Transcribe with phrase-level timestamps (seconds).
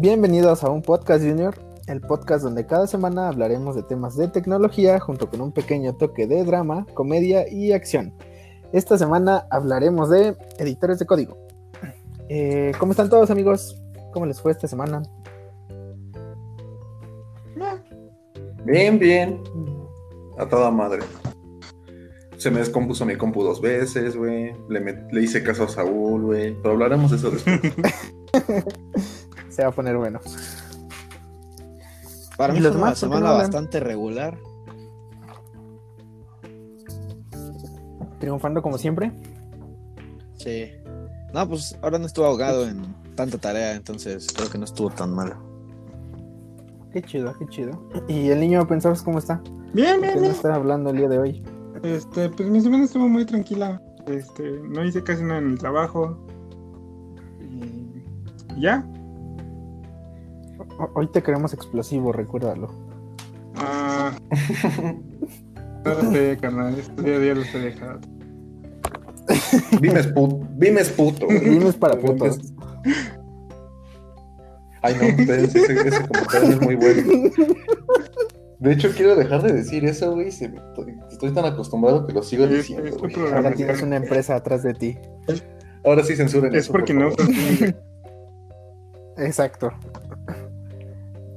[0.00, 1.56] Bienvenidos a un podcast junior,
[1.88, 6.28] el podcast donde cada semana hablaremos de temas de tecnología junto con un pequeño toque
[6.28, 8.14] de drama, comedia y acción.
[8.72, 11.36] Esta semana hablaremos de editores de código.
[12.28, 13.82] Eh, ¿Cómo están todos amigos?
[14.12, 15.02] ¿Cómo les fue esta semana?
[18.64, 19.42] Bien, bien.
[20.38, 21.00] A toda madre.
[22.36, 24.54] Se me descompuso mi compu dos veces, güey.
[24.68, 26.54] Le, le hice caso a Saúl, güey.
[26.62, 27.60] Pero hablaremos de eso después.
[29.58, 30.20] Se va a poner bueno.
[32.36, 34.38] Para ¿Y mí los fue una no semana bastante regular.
[38.20, 39.10] Triunfando como siempre.
[40.36, 40.70] Sí.
[41.34, 42.84] No, pues ahora no estuve ahogado en
[43.16, 45.34] tanta tarea, entonces creo que no estuvo tan malo.
[46.92, 47.82] Qué chido, qué chido.
[48.06, 49.42] ¿Y el niño pensabas cómo está?
[49.72, 50.32] Bien, ¿Qué bien, nos bien.
[50.34, 51.42] está hablando el día de hoy?
[51.82, 53.82] Este, pues mi semana estuvo muy tranquila.
[54.06, 56.16] Este, no hice casi nada en el trabajo.
[57.40, 58.86] Y ya.
[60.94, 62.68] Hoy te queremos explosivo, recuérdalo.
[63.56, 64.12] Ah,
[65.84, 66.78] no lo sé, carnal.
[66.78, 68.08] Este día a día lo estoy dejando.
[69.80, 70.46] Vimes puto.
[70.56, 71.26] Vimes puto.
[71.80, 72.38] para putos.
[74.80, 75.02] Ay, no,
[75.34, 77.30] ese, ese, ese comentario es muy bueno.
[78.60, 80.28] De hecho, quiero dejar de decir eso, güey.
[80.28, 83.14] Estoy tan acostumbrado que lo sigo diciendo, güey.
[83.32, 84.98] Ahora tienes una empresa atrás de ti.
[85.84, 86.72] Ahora sí censuren Es eso.
[86.72, 87.74] porque por no.
[89.18, 89.72] Exacto.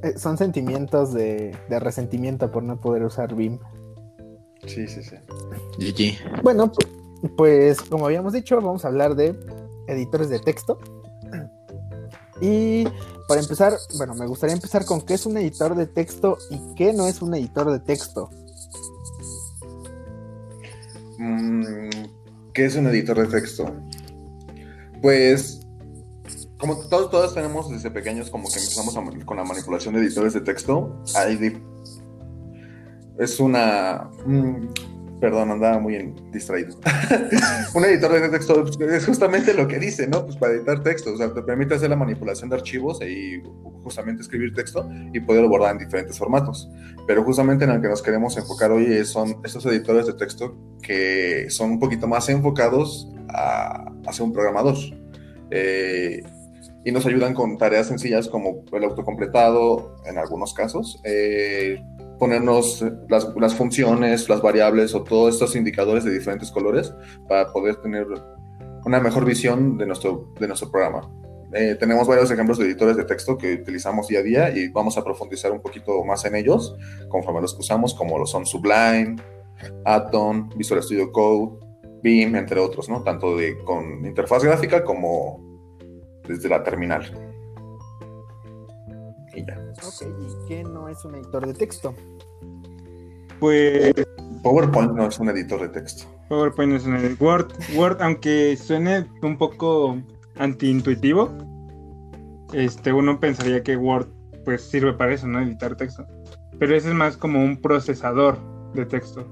[0.04, 3.60] Eh, Son sentimientos de, de resentimiento por no poder usar BIM.
[4.66, 5.16] Sí, sí, sí.
[5.80, 6.42] GG.
[6.44, 9.36] Bueno, pu- pues como habíamos dicho, vamos a hablar de
[9.88, 10.78] editores de texto.
[12.44, 12.86] Y
[13.28, 16.92] para empezar, bueno, me gustaría empezar con qué es un editor de texto y qué
[16.92, 18.32] no es un editor de texto.
[21.20, 21.90] Mm,
[22.54, 23.72] ¿Qué es un editor de texto?
[25.04, 25.61] Pues,
[26.62, 28.96] como todos, todos tenemos desde pequeños, como que empezamos
[29.26, 31.04] con la manipulación de editores de texto.
[31.40, 31.58] Di-
[33.20, 34.10] es una.
[34.26, 34.68] mm,
[35.20, 36.78] perdón, andaba muy distraído.
[37.76, 40.24] un editor de texto es justamente lo que dice, ¿no?
[40.26, 43.42] Pues para editar texto, o sea, te permite hacer la manipulación de archivos y
[43.84, 46.70] justamente escribir texto y poderlo guardar en diferentes formatos.
[47.06, 51.48] Pero justamente en el que nos queremos enfocar hoy son estos editores de texto que
[51.50, 54.76] son un poquito más enfocados a, a ser un programador.
[55.52, 56.24] Eh,
[56.84, 61.84] y nos ayudan con tareas sencillas como el autocompletado en algunos casos, eh,
[62.18, 66.94] ponernos las, las funciones, las variables o todos estos indicadores de diferentes colores
[67.28, 68.08] para poder tener
[68.86, 71.10] una mejor visión de nuestro, de nuestro programa.
[71.54, 74.98] Eh, tenemos varios ejemplos de editores de texto que utilizamos día a día y vamos
[74.98, 76.76] a profundizar un poquito más en ellos
[77.10, 79.18] conforme los usamos, como lo son Sublime,
[79.84, 81.60] Atom, Visual Studio Code,
[82.02, 83.04] Beam, entre otros, ¿no?
[83.04, 85.51] Tanto de, con interfaz gráfica como
[86.32, 87.04] desde la terminal.
[89.34, 89.58] Y ya.
[89.84, 91.96] Ok, ¿y qué no es un editor de texto?
[93.40, 93.94] Pues
[94.44, 96.06] PowerPoint no es un editor de texto.
[96.30, 97.52] PowerPoint es un Word.
[97.76, 99.98] Word, aunque suene un poco
[100.38, 101.30] antiintuitivo,
[102.54, 104.08] este, uno pensaría que Word
[104.46, 105.40] pues sirve para eso, ¿no?
[105.40, 106.06] Editar texto.
[106.60, 108.38] Pero ese es más como un procesador
[108.74, 109.26] de texto,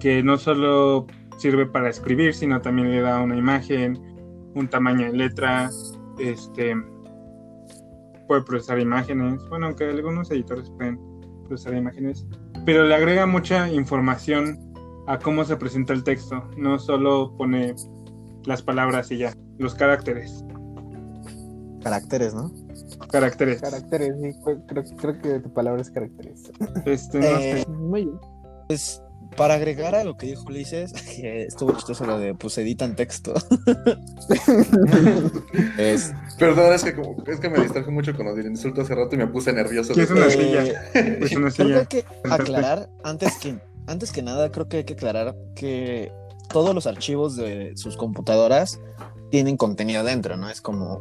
[0.00, 1.06] que no solo
[1.38, 3.98] sirve para escribir, sino también le da una imagen,
[4.54, 5.70] un tamaño de letra,
[6.18, 6.74] este
[8.26, 10.98] puede procesar imágenes, bueno, aunque algunos editores pueden
[11.46, 12.26] procesar imágenes,
[12.64, 14.58] pero le agrega mucha información
[15.06, 17.74] a cómo se presenta el texto, no solo pone
[18.44, 20.42] las palabras y ya, los caracteres,
[21.82, 22.50] Caracteres, ¿no?
[23.10, 23.60] caracteres.
[23.60, 26.50] Caracteres, sí, creo, creo- creo que tu palabra es caracteres.
[26.86, 27.70] Este, no Eh, sé.
[27.70, 28.18] Muy bien.
[28.68, 29.02] Pues
[29.36, 33.34] para agregar a lo que dijo Ulises, que estuvo chistoso lo de pues editan texto.
[35.78, 39.14] es, Perdón, es que, como- es que me distraje mucho con el insulto hace rato
[39.14, 39.94] y me puse nervioso.
[39.94, 40.62] ¿Qué es una Eh, silla?
[40.94, 41.78] Es una Creo que silla.
[41.80, 46.12] hay que aclarar, antes que, antes que nada, creo que hay que aclarar que
[46.50, 48.80] todos los archivos de sus computadoras
[49.30, 50.48] tienen contenido dentro, ¿no?
[50.50, 51.00] Es como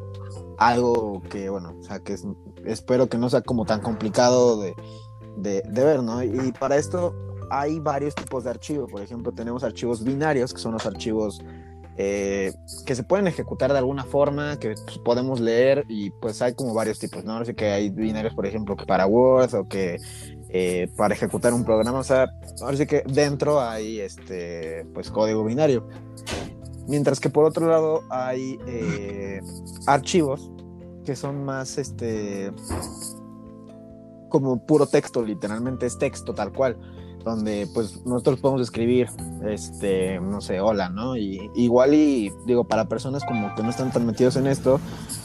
[0.58, 2.26] algo que, bueno, o sea, que es-
[2.66, 4.74] espero que no sea como tan complicado de,
[5.38, 6.24] de- de ver, ¿no?
[6.24, 7.16] Y para esto
[7.54, 8.92] hay varios tipos de archivos.
[8.92, 11.40] Por ejemplo, tenemos archivos binarios, que son los archivos
[11.96, 12.52] eh,
[12.88, 16.74] que se pueden ejecutar de alguna forma, que pues, podemos leer, y pues hay como
[16.74, 17.38] varios tipos, ¿no?
[17.38, 20.00] Así que hay binarios, por ejemplo, que para Word o que
[20.50, 22.28] eh, para ejecutar un programa, o sea,
[22.62, 25.88] ahora sí que dentro hay este, pues código binario.
[26.88, 29.42] Mientras que por otro lado hay eh,
[29.86, 30.52] archivos
[31.06, 32.52] que son más, este,
[34.30, 36.78] como puro texto, literalmente es texto tal cual.
[37.24, 39.10] Donde pues nosotros podemos escribir,
[39.46, 41.16] este, no sé, hola, ¿no?
[41.16, 44.80] Y igual y digo, para personas como que no están tan metidos en esto,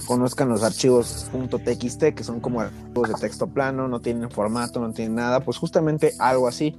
[0.07, 4.93] conozcan los archivos .txt, que son como archivos de texto plano, no tienen formato, no
[4.93, 6.77] tienen nada, pues justamente algo así.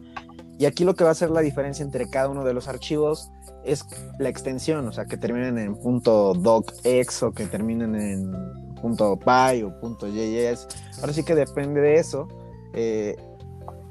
[0.57, 3.31] Y aquí lo que va a hacer la diferencia entre cada uno de los archivos
[3.63, 3.86] es
[4.19, 8.31] la extensión, o sea, que terminen en .docx o que terminen en
[8.81, 10.68] .py o .js.
[11.00, 12.27] Ahora sí que depende de eso.
[12.74, 13.16] Eh,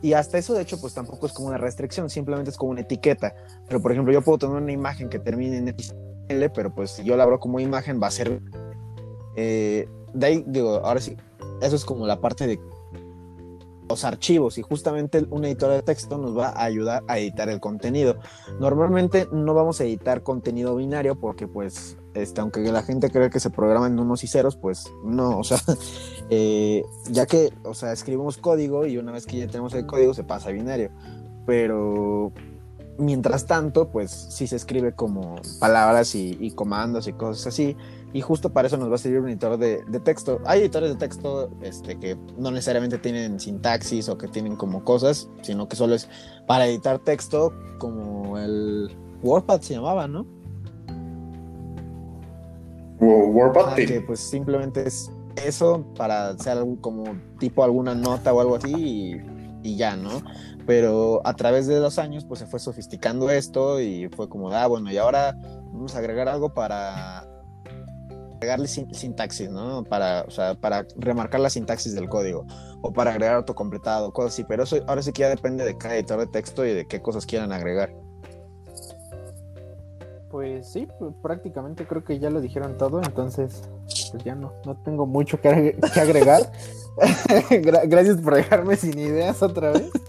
[0.01, 2.83] y hasta eso, de hecho, pues tampoco es como una restricción, simplemente es como una
[2.83, 3.35] etiqueta.
[3.67, 7.05] Pero, por ejemplo, yo puedo tener una imagen que termine en XL, pero pues si
[7.05, 8.41] yo la abro como imagen, va a ser...
[9.37, 11.17] Eh, de ahí, digo, ahora sí,
[11.61, 12.61] eso es como la parte de
[13.89, 17.61] los archivos y justamente un editor de texto nos va a ayudar a editar el
[17.61, 18.17] contenido.
[18.61, 23.41] Normalmente no vamos a editar contenido binario porque pues este, aunque la gente cree que
[23.41, 25.59] se programan unos y ceros, pues no, o sea,
[26.31, 30.15] eh, ya que, o sea, escribimos código y una vez que ya tenemos el código
[30.15, 30.91] se pasa a binario,
[31.47, 32.33] pero
[32.99, 37.77] mientras tanto, pues sí se escribe como palabras y comandos y cosas así,
[38.13, 40.41] y justo para eso nos va a servir un editor de, texto.
[40.47, 45.29] Hay editores de texto este, que no necesariamente tienen sintaxis o que tienen como cosas,
[45.43, 46.09] sino que solo es
[46.47, 50.27] para editar texto, como el WordPad se llamaba, ¿no?
[53.87, 57.05] Que pues simplemente es eso para hacer como
[57.39, 60.23] tipo alguna nota o algo así y, y ya, ¿no?
[60.69, 64.67] pero a través de los años pues se fue sofisticando esto y fue como, ah,
[64.67, 65.35] bueno, y ahora
[65.73, 67.21] vamos a agregar algo para
[68.35, 69.83] agregarle sintaxis, ¿no?
[69.85, 72.45] Para, o sea, para remarcar la sintaxis del código
[72.83, 74.45] o para agregar autocompletado, cosas así.
[74.47, 77.01] Pero eso ahora sí que ya depende de cada editor de texto y de qué
[77.01, 77.95] cosas quieran agregar.
[80.31, 83.63] Pues sí, pues prácticamente creo que ya lo dijeron todo, entonces
[84.11, 86.53] pues ya no, no tengo mucho que, agregar.
[87.87, 89.91] Gracias por dejarme sin ideas otra vez.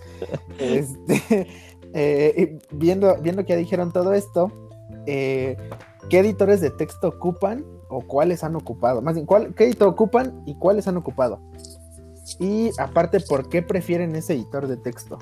[0.59, 1.47] Este,
[1.93, 4.51] eh, viendo, viendo que ya dijeron todo esto,
[5.05, 5.55] eh,
[6.09, 9.01] ¿qué editores de texto ocupan o cuáles han ocupado.
[9.01, 11.41] Más bien, ¿cuál, ¿qué editor ocupan y cuáles han ocupado?
[12.39, 15.17] Y aparte, ¿por qué prefieren ese editor de texto?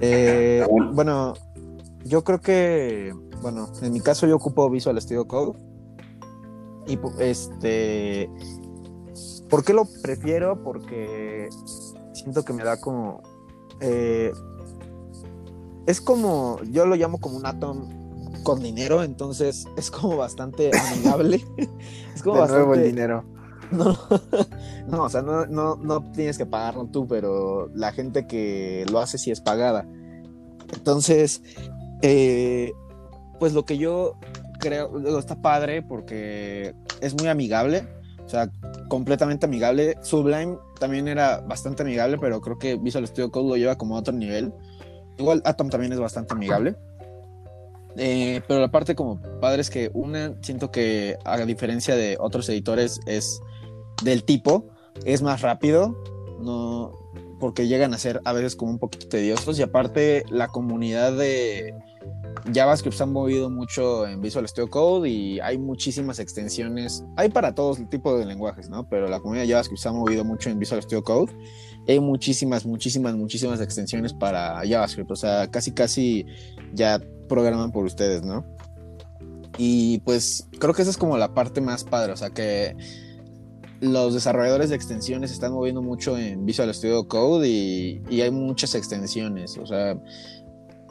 [0.00, 1.34] Eh, bueno,
[2.04, 5.58] yo creo que, bueno, en mi caso yo ocupo Visual Studio Code.
[6.86, 8.28] Y este,
[9.48, 10.62] ¿por qué lo prefiero?
[10.62, 11.48] Porque
[12.12, 13.22] siento que me da como
[13.80, 14.32] eh,
[15.86, 17.88] es como, yo lo llamo como un Atom
[18.42, 21.44] con dinero, entonces es como bastante amigable.
[22.14, 23.24] es como de nuevo el dinero.
[23.70, 23.96] No,
[24.88, 28.98] no, o sea, no, no, no tienes que pagarlo tú, pero la gente que lo
[28.98, 29.86] hace sí es pagada.
[30.72, 31.42] Entonces,
[32.02, 32.72] eh,
[33.38, 34.16] pues lo que yo
[34.58, 37.86] creo, está padre porque es muy amigable,
[38.24, 38.50] o sea,
[38.88, 39.96] completamente amigable.
[40.02, 44.00] Sublime también era bastante amigable, pero creo que Visual Studio Code lo lleva como a
[44.00, 44.52] otro nivel.
[45.18, 46.76] Igual Atom también es bastante amigable.
[47.96, 52.48] Eh, pero la parte como padre es que una, siento que a diferencia de otros
[52.48, 53.42] editores es
[54.02, 54.68] del tipo,
[55.04, 55.96] es más rápido,
[56.40, 56.92] no,
[57.38, 61.74] porque llegan a ser a veces como un poquito tediosos y aparte la comunidad de
[62.54, 67.54] JavaScript se ha movido mucho en Visual Studio Code y hay muchísimas extensiones, hay para
[67.54, 68.88] todos tipos de lenguajes, ¿no?
[68.88, 71.32] Pero la comunidad de JavaScript se ha movido mucho en Visual Studio Code
[71.92, 75.10] hay muchísimas, muchísimas, muchísimas extensiones para JavaScript.
[75.10, 76.26] O sea, casi, casi
[76.72, 78.44] ya programan por ustedes, ¿no?
[79.58, 82.12] Y pues creo que esa es como la parte más padre.
[82.12, 82.76] O sea, que
[83.80, 89.56] los desarrolladores de extensiones están moviendo mucho en Visual Studio Code y, hay muchas extensiones.
[89.58, 89.98] O sea,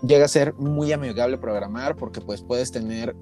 [0.01, 3.15] llega a ser muy amigable programar porque pues puedes tener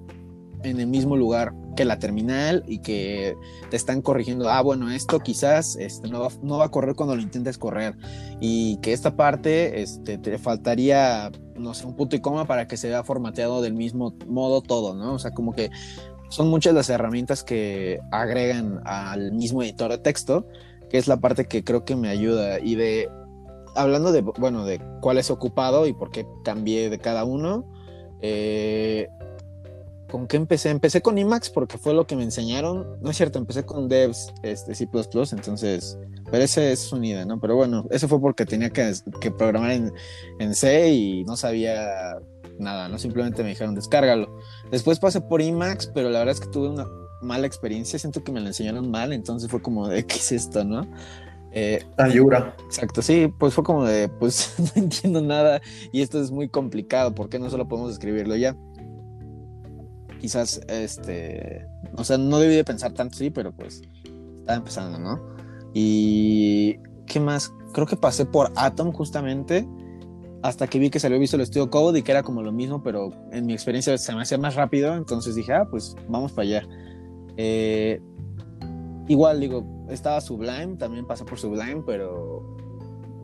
[0.64, 3.36] en el mismo lugar que la terminal y que
[3.70, 7.16] te están corrigiendo, ah, bueno, esto quizás este, no, va, no va a correr cuando
[7.16, 7.96] lo intentes correr
[8.40, 12.78] y que esta parte este, te faltaría, no sé, un punto y coma para que
[12.78, 15.14] se vea formateado del mismo modo todo, ¿no?
[15.14, 15.70] O sea, como que
[16.30, 20.48] son muchas las herramientas que agregan al mismo editor de texto,
[20.90, 23.10] que es la parte que creo que me ayuda y de,
[23.76, 27.66] hablando de, bueno, de cuál es ocupado y por qué cambié de cada uno,
[28.22, 29.08] eh,
[30.10, 30.70] ¿Con qué empecé?
[30.70, 32.98] Empecé con Emacs porque fue lo que me enseñaron.
[33.02, 34.88] No es cierto, empecé con devs este, C++,
[35.34, 35.98] entonces,
[36.32, 37.40] pero ese es unida, ¿no?
[37.42, 38.94] Pero bueno, eso fue porque tenía que,
[39.38, 39.92] programar en,
[40.40, 42.16] en, C y no sabía
[42.58, 42.98] nada, ¿no?
[42.98, 44.40] Simplemente me dijeron, descárgalo.
[44.72, 46.86] Después pasé por Emacs, pero la verdad es que tuve una
[47.22, 50.64] mala experiencia, siento que me lo enseñaron mal, entonces fue como de, ¿qué es esto,
[50.64, 50.88] no?
[51.52, 52.56] Eh, Ayura.
[52.66, 57.16] Exacto, sí, pues fue como de, pues no entiendo nada y esto es muy complicado,
[57.16, 58.56] ¿por qué no solo podemos escribirlo ya?
[60.18, 63.82] quizás, este, o sea, no debí de pensar tanto, sí, pero pues
[64.40, 65.22] estaba empezando, ¿no?
[65.74, 67.54] Y ¿qué más?
[67.74, 69.68] Creo que pasé por Atom justamente
[70.48, 73.12] hasta que vi que salió Visual Studio Code y que era como lo mismo, pero
[73.34, 76.68] en mi experiencia se me hacía más rápido, entonces dije, ah, pues vamos para allá.
[77.36, 78.00] Eh,
[79.10, 82.56] igual digo, estaba Sublime, también pasé por Sublime, pero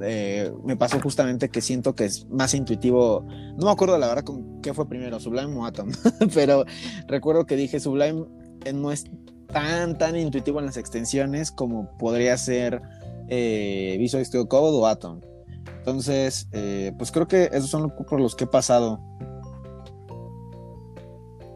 [0.02, 3.26] eh, me pasó justamente que siento que es más intuitivo.
[3.58, 5.92] No me acuerdo la verdad con qué fue primero, Sublime o Atom,
[6.34, 6.66] pero
[7.08, 8.26] recuerdo que dije Sublime
[8.66, 9.06] eh, no es
[9.48, 12.82] tan, tan intuitivo en las extensiones como podría ser
[13.30, 15.22] eh, Visual Studio Code o Atom.
[15.86, 19.02] Entonces, eh, pues creo que esos son por los que he pasado.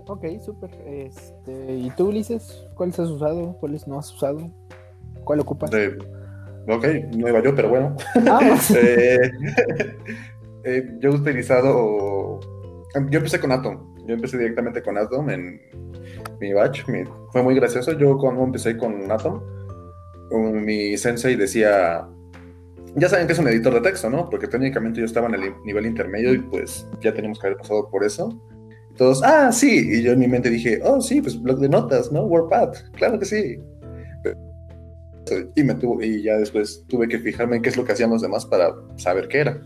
[0.07, 0.69] Ok, súper.
[0.86, 2.65] Este, ¿Y tú, Ulises?
[2.75, 3.53] ¿Cuáles has usado?
[3.60, 4.51] ¿Cuáles no has usado?
[5.24, 5.72] ¿Cuál ocupas?
[5.72, 5.98] De-
[6.67, 7.96] ok, no iba yo, pero bueno.
[8.29, 9.17] Ah, Eh,
[10.65, 12.39] eh, yo he utilizado.
[13.10, 13.96] Yo empecé con Atom.
[14.05, 15.62] Yo empecé directamente con Atom en
[16.41, 16.86] mi batch.
[16.89, 17.93] mi- fue muy gracioso.
[17.93, 19.41] Yo cuando empecé con Atom,
[20.31, 22.05] un- mi sensei decía.
[22.98, 24.27] Ya saben que es un editor de texto, ¿no?
[24.27, 27.88] Porque técnicamente yo estaba en el nivel intermedio y pues ya teníamos que haber pasado
[27.92, 28.42] por eso.
[28.98, 30.00] Todos, ah, sí.
[30.00, 32.24] Y yo en mi mente dije, oh, sí, pues blog de notas, ¿no?
[32.24, 33.60] WordPad, claro que sí.
[35.56, 38.10] Y, me tuvo, y ya después tuve que fijarme en qué es lo que hacían
[38.10, 39.62] los demás para saber qué era.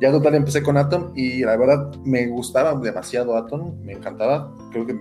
[0.00, 4.54] Ya total empecé con Atom y la verdad me gustaba demasiado Atom, me encantaba.
[4.72, 4.96] Creo que,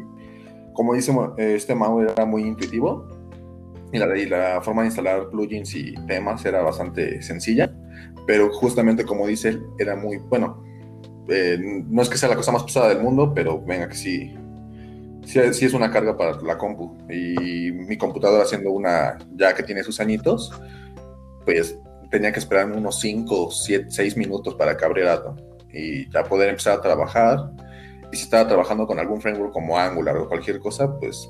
[0.74, 3.08] como dice eh, este Mau, era muy intuitivo
[3.92, 7.74] y la, forma de instalar plugins y temas era bastante sencilla,
[8.26, 10.64] pero justamente como dice él, era muy bueno.
[11.30, 14.36] eh, no es que sea la cosa más pesada del mundo, pero venga que sí,
[15.28, 16.98] sí, es una carga para la compu.
[17.10, 20.52] Y mi computadora siendo una ya que tiene sus añitos,
[21.46, 21.78] pues
[22.10, 25.22] tenía que esperarme unos 5, 7, 6 minutos para que abriera
[25.74, 27.52] y ya poder empezar a trabajar.
[28.12, 31.30] Y si estaba trabajando con algún framework como Angular o cualquier cosa, pues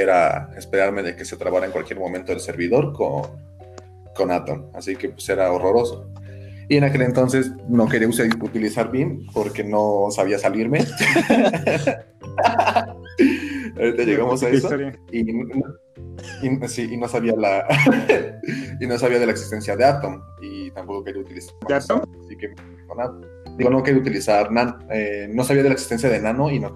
[0.00, 3.22] era esperarme de que se trabara en cualquier momento el servidor con,
[4.14, 4.66] con Atom.
[4.74, 6.10] Así que pues era horroroso.
[6.68, 10.80] Y en aquel entonces no quería usar- utilizar Vim porque no sabía salirme.
[13.78, 14.68] Ahorita llegamos a eso
[15.12, 15.46] y, no-
[16.42, 17.66] y- sí, y no sabía la
[18.80, 22.00] y no sabía de la existencia de Atom y tampoco quería utilizar ¿De Atom?
[22.24, 22.52] así que
[22.86, 23.20] con Atom.
[23.56, 26.74] digo no quería utilizar Nan eh, no sabía de la existencia de Nano y no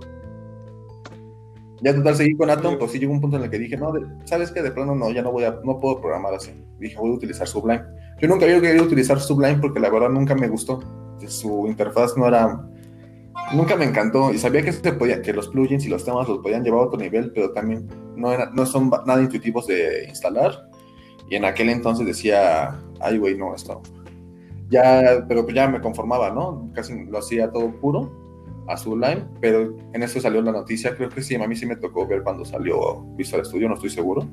[1.83, 3.93] ya total seguí con Atom pues sí llegó un punto en el que dije no
[3.93, 6.97] de- sabes que de plano no ya no voy a no puedo programar así dije
[6.99, 7.83] voy a utilizar Sublime
[8.21, 10.81] yo nunca había querido utilizar Sublime porque la verdad nunca me gustó
[11.27, 12.61] su interfaz no era
[13.55, 16.39] nunca me encantó y sabía que se podía que los plugins y los temas los
[16.39, 20.69] podían llevar a otro nivel pero también no, era, no son nada intuitivos de instalar.
[21.31, 23.81] Y en aquel entonces decía, ay, güey, no, esto.
[24.69, 26.71] Ya, pero pues ya me conformaba, ¿no?
[26.75, 28.30] Casi lo hacía todo puro,
[28.69, 30.95] azul line, pero en eso salió la noticia.
[30.97, 33.90] Creo que sí, a mí sí me tocó ver cuando salió Visual Studio, no estoy
[33.90, 34.29] seguro.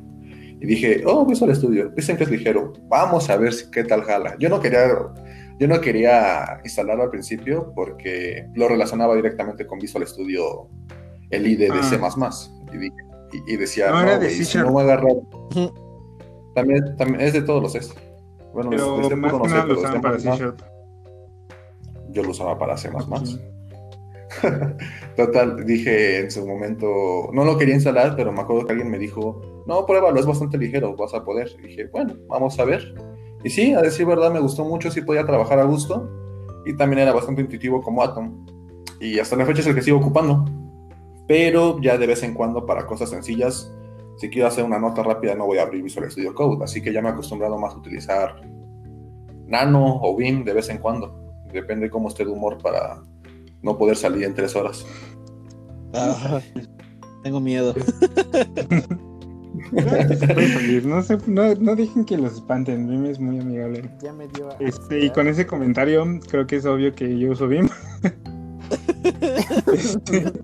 [0.60, 4.02] Y dije, oh, Visual Studio, dicen que es ligero, vamos a ver si- qué tal
[4.04, 4.36] jala.
[4.40, 4.88] Yo no quería.
[5.60, 10.68] Yo no quería instalarlo al principio porque lo relacionaba directamente con Visual Studio,
[11.32, 11.84] el IDE de Ah.
[11.84, 11.98] C++.
[12.74, 12.96] Y, dije-
[13.48, 14.68] y- y decía, No, no, era de güey, C si Sharp.
[14.68, 15.16] no voy a agarrar.
[16.54, 17.94] También, también es de todos los es.
[18.54, 20.64] Bueno, Pero desde más no sé, nada lo pero usaban este para C.
[22.10, 22.90] Yo lo usaba para C++.
[25.16, 29.00] Total, dije en su momento, no lo quería instalar, pero me acuerdo que alguien me
[29.00, 31.50] dijo, no, pruébalo, es bastante ligero, vas a poder.
[31.60, 32.96] Y dije, bueno, vamos a ver.
[33.44, 36.10] Y sí, a decir verdad, me gustó mucho, sí podía trabajar a gusto.
[36.66, 38.46] Y también era bastante intuitivo como Atom.
[39.00, 40.46] Y hasta la fecha es el que sigo ocupando.
[41.28, 43.72] Pero ya de vez en cuando para cosas sencillas,
[44.18, 46.64] si quiero hacer una nota rápida no voy a abrir Visual Studio Code.
[46.64, 48.42] Así que ya me he acostumbrado más a utilizar
[49.46, 51.44] Nano o Vim de vez en cuando.
[51.52, 53.02] Depende cómo esté de humor para
[53.62, 54.86] no poder salir en tres horas.
[55.94, 56.40] Ah,
[57.24, 57.74] tengo miedo.
[59.72, 62.88] Puede salir, No, se- no, no dejen que los espanten.
[62.88, 63.90] Vim es muy amigable.
[64.02, 64.50] Ya me dio.
[64.60, 67.68] Este, y con ese comentario, creo que es obvio que yo uso Vim.
[69.74, 70.32] Este,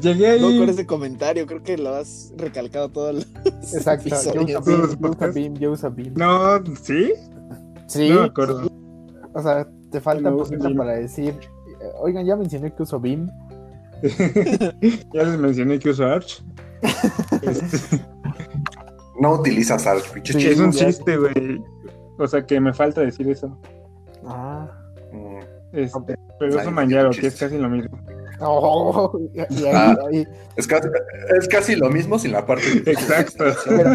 [0.00, 0.58] Llegué No ahí.
[0.58, 3.26] con ese comentario, creo que lo has recalcado todo el
[3.72, 4.08] Exacto.
[4.08, 5.32] Yo uso yo.
[5.34, 6.14] Beam, yo uso Beam.
[6.16, 7.12] No, ¿sí?
[7.86, 8.70] Sí, No me acuerdo.
[9.34, 11.34] o sea, te falta poquito para decir.
[11.80, 13.30] eh, Oigan, ya mencioné que uso Beam.
[15.12, 16.42] ya les mencioné que uso Arch.
[17.42, 18.00] Este,
[19.20, 21.62] No utilizas Arch, Sí, es un chiste, güey.
[22.18, 23.58] O sea que me falta decir eso.
[24.26, 24.68] Ah.
[25.12, 25.38] Mm,
[25.76, 27.98] Este, pero uso Manjaro, que es casi lo mismo.
[28.42, 29.96] Oh, y, y ahí, Ah.
[30.10, 30.88] ahí- Es casi,
[31.38, 33.44] es casi lo mismo sin la parte de Exacto.
[33.66, 33.94] pero,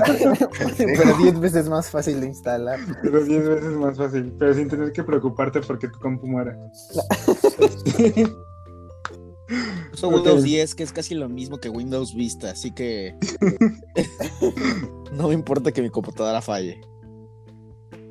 [0.77, 2.79] pero 10 veces más fácil de instalar.
[3.01, 6.57] Pero 10 veces más fácil, pero sin tener que preocuparte porque tu compu muera.
[9.93, 10.09] Uso.
[10.09, 13.15] Windows 10, que es casi lo mismo que Windows Vista, así que
[15.13, 16.81] no me importa que mi computadora falle.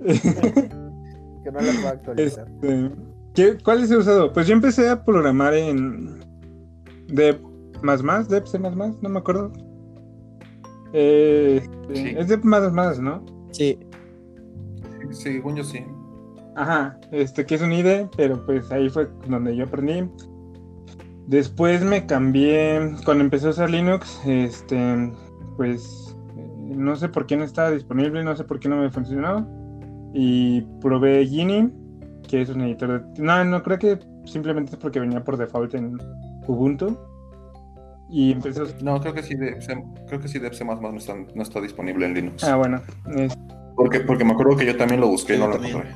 [0.07, 2.47] Que no la puedo actualizar.
[2.49, 2.91] Este,
[3.35, 4.33] ¿qué- ¿Cuáles he usado?
[4.33, 6.24] Pues yo empecé a programar en
[7.14, 7.40] Dev
[7.83, 9.52] más más, Dev C más más, no me acuerdo.
[10.92, 12.14] Eh, este, Sí.
[12.16, 13.25] Es Dev más más, ¿no?
[13.52, 13.78] Sí,
[15.11, 15.85] Sí, según yo sí.
[16.56, 20.09] Ajá, este que es un IDE, pero pues ahí fue donde yo aprendí.
[21.26, 25.12] Después me cambié, cuando empecé a usar Linux, este,
[25.56, 28.90] pues eh, no sé por qué no estaba disponible, no sé por qué no me
[28.90, 29.49] funcionó.
[30.12, 31.73] Y probé Gini,
[32.28, 33.23] que es un editor de...
[33.23, 35.99] No, no, creo que simplemente es porque venía por default en
[36.47, 36.97] Ubuntu.
[38.11, 38.63] Y empecé a...
[38.65, 39.59] us- No, creo que sí, de,
[40.07, 42.45] creo que sí de C++ no está, no está disponible en Linux.
[42.45, 42.83] Ah, bueno.
[43.17, 43.37] es-
[43.77, 45.91] Porque, porque me acuerdo que yo también lo busqué y no lo encontré.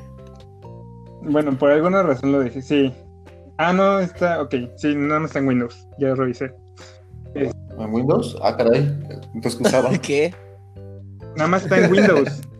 [1.22, 2.92] Bueno, por alguna razón lo dejé, sí.
[3.58, 4.40] Ah, no, está...
[4.42, 6.54] Ok, sí, nada más está en Windows, ya lo revisé.
[7.34, 7.52] ¿En
[7.92, 8.36] Windows?
[8.42, 8.80] Ah, caray.
[9.34, 9.90] Entonces, ¿qué usaba?
[10.02, 10.34] ¿qué?
[11.36, 12.40] Nada más está en Windows.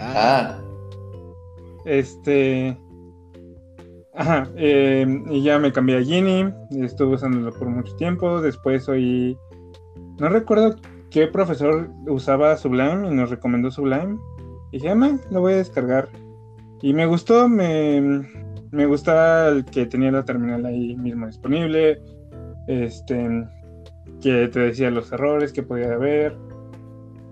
[0.00, 0.60] Ah, ah,
[1.86, 2.76] Este.
[4.18, 8.40] Ajá, eh, y ya me cambié a Genie, estuve usándolo por mucho tiempo.
[8.40, 9.38] Después oí.
[10.18, 10.74] No recuerdo
[11.08, 14.18] qué profesor usaba Sublime y nos recomendó Sublime.
[14.72, 16.08] Y dije, ah, lo voy a descargar.
[16.82, 18.28] Y me gustó, me,
[18.72, 22.02] me gustaba el que tenía la terminal ahí mismo disponible.
[22.66, 23.46] Este.
[24.20, 26.36] Que te decía los errores que podía haber.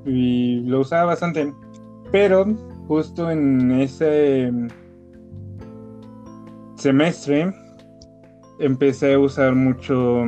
[0.04, 1.52] Y lo usaba bastante.
[2.12, 2.46] Pero
[2.86, 4.52] justo en ese
[6.76, 7.52] semestre
[8.58, 10.24] empecé a usar mucho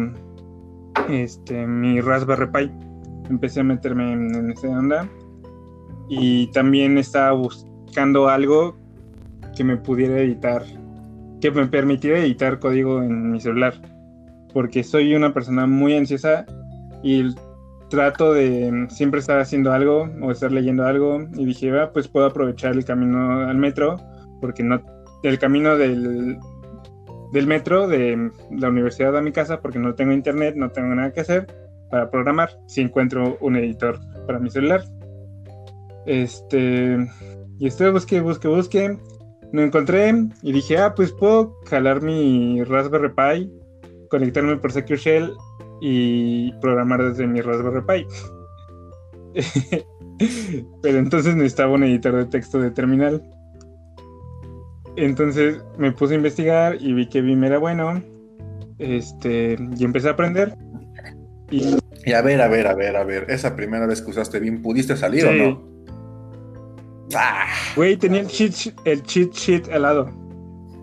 [1.09, 2.71] este mi Raspberry Pi.
[3.31, 5.09] Empecé a meterme en, en esa onda.
[6.09, 8.77] Y también estaba buscando algo
[9.55, 10.65] que me pudiera editar,
[11.41, 13.75] que me permitiera editar código en mi celular,
[14.55, 16.47] porque soy una persona muy ansiosa
[17.03, 17.35] y
[17.91, 21.27] trato de siempre estar haciendo algo o estar leyendo algo.
[21.35, 23.97] Y dije, "Ah, pues puedo aprovechar el camino al metro
[24.41, 24.81] porque no
[25.23, 26.39] el camino del,
[27.33, 31.13] del metro de la universidad a mi casa porque no tengo internet, no tengo nada
[31.13, 31.47] que hacer
[31.91, 34.83] para programar si encuentro un editor para mi celular.
[36.07, 36.99] Este
[37.59, 38.99] y estuve busque, busque, busque,
[39.53, 43.53] no encontré y dije, "Ah, pues puedo jalar mi Raspberry Pi,
[44.09, 45.33] conectarme por Secure Shell
[45.81, 48.07] y programar desde mi Raspberry Pi.
[50.83, 53.23] Pero entonces necesitaba un editor de texto de terminal.
[55.05, 58.03] Entonces me puse a investigar y vi que Vim era bueno.
[58.79, 60.55] Este, y empecé a aprender.
[61.51, 63.27] Y y a ver, a ver, a ver, a ver.
[63.29, 65.39] Esa primera vez que usaste BIM, ¿pudiste salir o Sí.
[65.39, 65.69] no?
[67.15, 70.11] Ah, güey, tenía el cheat, el cheat sheet al lado.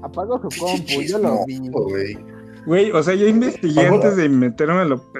[0.03, 1.59] Apago su compu, yo lo vi.
[1.69, 2.17] güey.
[2.65, 4.97] Güey, o sea, yo investigué Ahora- antes de meterme a lo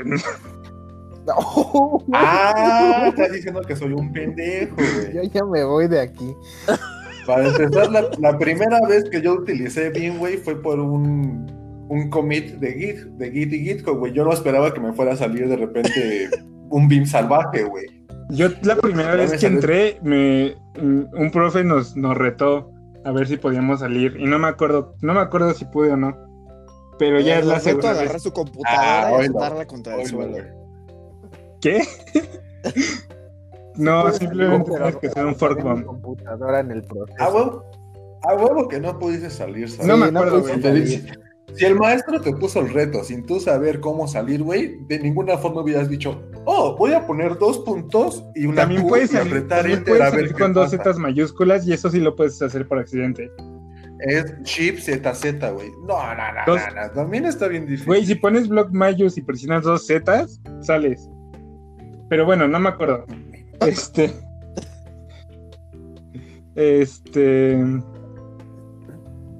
[1.26, 4.76] No, Ah, estás diciendo que soy un pendejo,
[5.12, 5.30] yo güey.
[5.32, 6.36] ya me voy de aquí.
[7.28, 11.52] Para empezar, la, la primera vez que yo utilicé BIM, güey, fue por un,
[11.90, 14.14] un commit de Git, de Git y Gitco, güey.
[14.14, 16.30] Yo no esperaba que me fuera a salir de repente
[16.70, 17.86] un BIM salvaje, güey.
[18.30, 19.58] Yo la primera vez que salió.
[19.58, 22.72] entré, me, un profe nos, nos retó
[23.04, 24.18] a ver si podíamos salir.
[24.20, 26.18] Y no me acuerdo, no me acuerdo si pude o no.
[26.98, 28.24] Pero ya es la segunda agarrar vez.
[28.24, 30.38] su computadora Ah, y oílo, el suelo.
[31.62, 31.82] ¿Qué?
[33.78, 35.84] no, simplemente tienes que hacer un fork bomb.
[35.86, 37.18] computadora en el proceso.
[37.24, 37.64] A huevo,
[38.24, 39.88] a huevo que no pudiste salir, ¿sabes?
[39.88, 40.82] No me no acuerdo, güey.
[40.82, 41.14] Dice-
[41.54, 45.38] Si el maestro te puso el reto sin tú saber cómo salir, güey, de ninguna
[45.38, 49.14] forma hubieras dicho, oh, voy a poner dos puntos y una También Q puedes y
[49.14, 50.78] salir, apretar también enter puedes a ver salir con dos pasa".
[50.78, 53.32] zetas mayúsculas y eso sí lo puedes hacer por accidente.
[54.00, 55.70] Es chip ZZ, güey.
[55.88, 57.86] No, no, no, Dos- no, no, También está bien difícil.
[57.88, 61.10] Güey, si pones block mayús y presionas dos zetas, sales.
[62.10, 63.06] Pero bueno, no me acuerdo.
[63.62, 64.14] Este.
[66.56, 67.58] Este.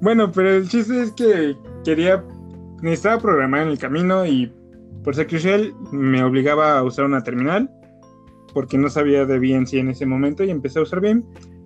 [0.00, 2.24] Bueno, pero el chiste es que quería.
[2.82, 4.52] Necesitaba programar en el camino y
[5.02, 7.70] por Secure Shell me obligaba a usar una terminal
[8.52, 11.22] porque no sabía de BNC en ese momento y empecé a usar BIM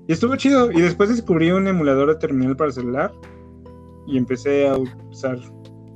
[0.08, 0.72] y estuvo chido.
[0.72, 3.12] Y después descubrí un emulador de terminal para celular
[4.06, 5.38] y empecé a usar,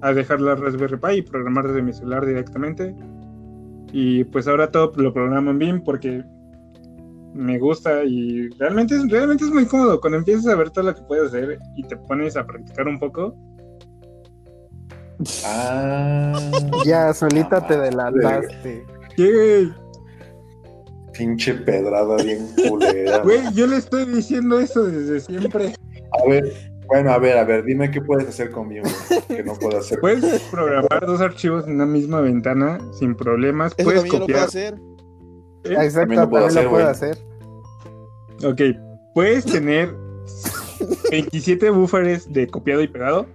[0.03, 2.95] a dejar la Raspberry Pi y programar desde mi celular directamente.
[3.93, 6.25] Y pues ahora todo lo programo en BIM porque
[7.35, 10.01] me gusta y realmente es, realmente es muy cómodo.
[10.01, 12.99] Cuando empiezas a ver todo lo que puedes hacer y te pones a practicar un
[12.99, 13.37] poco,
[15.47, 16.33] Ah.
[16.85, 18.85] Ya, solita te delataste.
[19.17, 19.69] ¿qué?
[21.17, 23.19] Pinche pedrada bien culera.
[23.19, 25.75] Güey, yo le estoy diciendo eso desde siempre.
[26.21, 26.53] A ver,
[26.89, 29.79] Bueno, a ver, a ver, dime qué puedes hacer con Vim, güey, que no puedo
[29.79, 30.01] hacer.
[30.01, 33.73] Puedes programar dos archivos en una misma ventana sin problemas.
[33.77, 34.41] Eso Puedes lo copiar.
[34.45, 34.75] hacer.
[35.65, 35.73] ¿Eh?
[35.73, 37.19] Exacto, También lo puedo también lo puedo hacer.
[38.45, 38.61] Ok,
[39.15, 39.95] puedes tener
[41.11, 43.27] 27 buffers de copiado y pegado.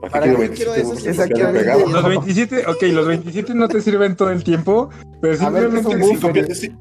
[0.00, 1.16] ¿Para ¿Para qué quiero qué 27 quiero buffers esos?
[1.18, 1.60] de copiado y Exactamente.
[1.60, 1.86] pegado?
[1.92, 5.86] Los 27, ok, los 27 no te sirven todo el tiempo, pero ver, ¿qué es
[5.86, 6.20] simplemente un Sí, buffer?
[6.20, 6.72] copiando, sí,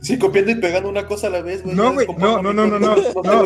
[0.00, 1.76] sí, copiando y pegando una cosa a la vez, güey.
[1.76, 2.94] No, güey, no, no, no, no, no,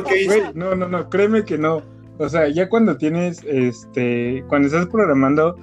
[0.02, 1.82] güey, no, no, no, créeme que no.
[2.18, 5.56] O sea, ya cuando tienes, este, cuando estás programando,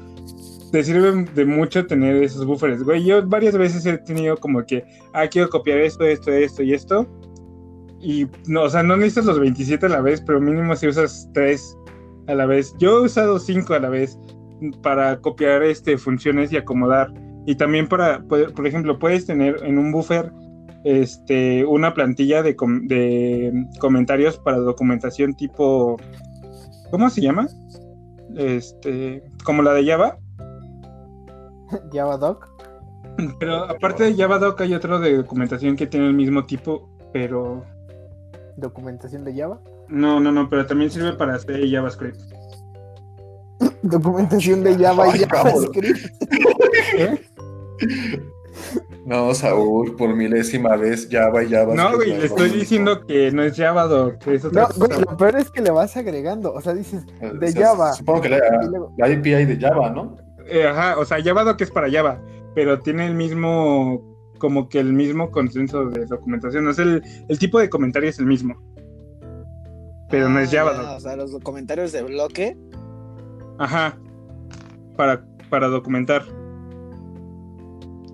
[0.72, 3.04] te sirve de mucho tener esos buffers, güey.
[3.04, 7.08] Yo varias veces he tenido como que, ah, quiero copiar esto, esto, esto y esto.
[8.02, 11.30] Y, no, o sea, no necesitas los 27 a la vez, pero mínimo si usas
[11.34, 11.78] 3
[12.28, 12.74] a la vez.
[12.80, 14.18] Yo he usado 5 a la vez
[14.82, 17.12] para copiar este, funciones y acomodar.
[17.46, 20.32] Y también para, por ejemplo, puedes tener en un buffer
[20.86, 25.98] este, una plantilla de, com- de comentarios para documentación tipo,
[26.92, 27.48] ¿cómo se llama?
[28.38, 30.18] Este, como la de Java.
[31.94, 32.48] Java Doc.
[33.40, 37.66] Pero aparte de Java Doc hay otro de documentación que tiene el mismo tipo, pero
[38.58, 39.60] Documentación de Java.
[39.88, 42.20] no, no, no, pero también sirve para hacer JavaScript.
[43.82, 45.20] Documentación de Java y.
[45.20, 46.00] JavaScript.
[46.98, 47.22] ¿Eh?
[49.06, 51.74] No, Saúl, por milésima vez, Java y Java.
[51.74, 55.02] No, güey, le estoy diciendo que no es Java Doc, que es otra No, güey,
[55.02, 56.54] lo peor es que le vas agregando.
[56.54, 57.94] O sea, dices de O sea, Java.
[57.94, 58.38] Supongo que la,
[58.98, 60.16] la API de Java, ¿no?
[60.52, 62.22] Eh, ajá, o sea, Java Doc es para Java,
[62.56, 64.02] pero tiene el mismo,
[64.40, 66.68] como que el mismo consenso de documentación.
[66.68, 68.56] O sea, el, el tipo de comentario es el mismo.
[70.10, 70.98] Pero no es Ah, Java Doc.
[70.98, 72.58] O sea, los comentarios de bloque.
[73.60, 73.98] Ajá.
[74.98, 76.24] Para, para documentar.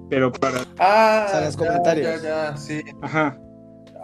[0.10, 0.60] Pero para.
[0.78, 2.22] Ah, O sea, los ya, comentarios.
[2.22, 2.82] Ya, ya, sí.
[3.02, 3.40] Ajá,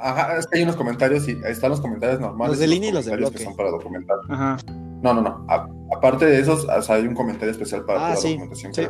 [0.04, 2.52] Ajá, es que hay unos comentarios y están los comentarios normales.
[2.54, 3.38] Los de y línea y los de comentarios bloque.
[3.38, 4.17] que son para documentar.
[4.30, 4.58] ajá.
[5.04, 5.46] No, no, no.
[5.95, 8.73] Aparte de esos, o sea, hay un comentario especial para Ah, la sí, documentación.
[8.73, 8.88] sí.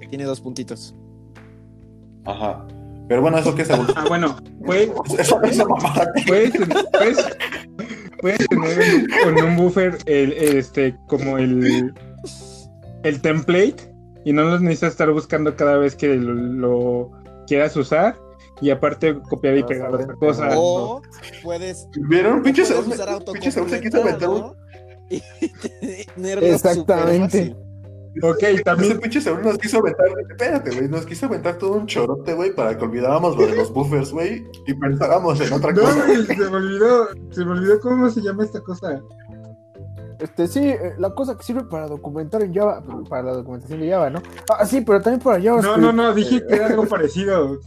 [0.00, 0.94] que Tiene dos puntitos.
[2.24, 2.66] Ajá.
[3.08, 3.70] Pero bueno, eso que es.
[3.70, 6.12] Ah, bueno, puedes, Eso esa mamada.
[6.26, 6.52] puedes,
[6.92, 7.26] puedes,
[8.20, 11.92] puedes tener en, con un buffer el, este, como el,
[13.02, 13.92] el template
[14.24, 17.10] y no los necesitas estar buscando cada vez que lo, lo
[17.46, 18.16] quieras usar.
[18.60, 20.46] Y aparte copiar y Vas a pegar ver otra en cosa.
[20.52, 21.02] Ah, O
[21.42, 22.42] puedes, ¿Vieron?
[22.44, 22.84] Pinche Saúl
[23.68, 24.54] se quiso meter un...
[25.10, 25.16] ¿no?
[25.40, 27.56] Y tenerlo Exactamente.
[28.22, 31.86] Ok, Ese también, pinche Saúl nos quiso aventar, espérate, güey, nos quiso aventar todo un
[31.86, 35.80] chorote, güey, para que olvidáramos lo de los buffers, güey, y pensáramos en otra no,
[35.80, 36.06] cosa.
[36.06, 39.00] güey, se me olvidó, se me olvidó cómo se llama esta cosa.
[40.20, 43.90] Este, sí, eh, la cosa que sirve para documentar en Java, para la documentación de
[43.90, 44.22] Java, ¿no?
[44.56, 45.62] Ah, sí, pero también para Java.
[45.62, 47.58] No, no, no, dije que era algo parecido.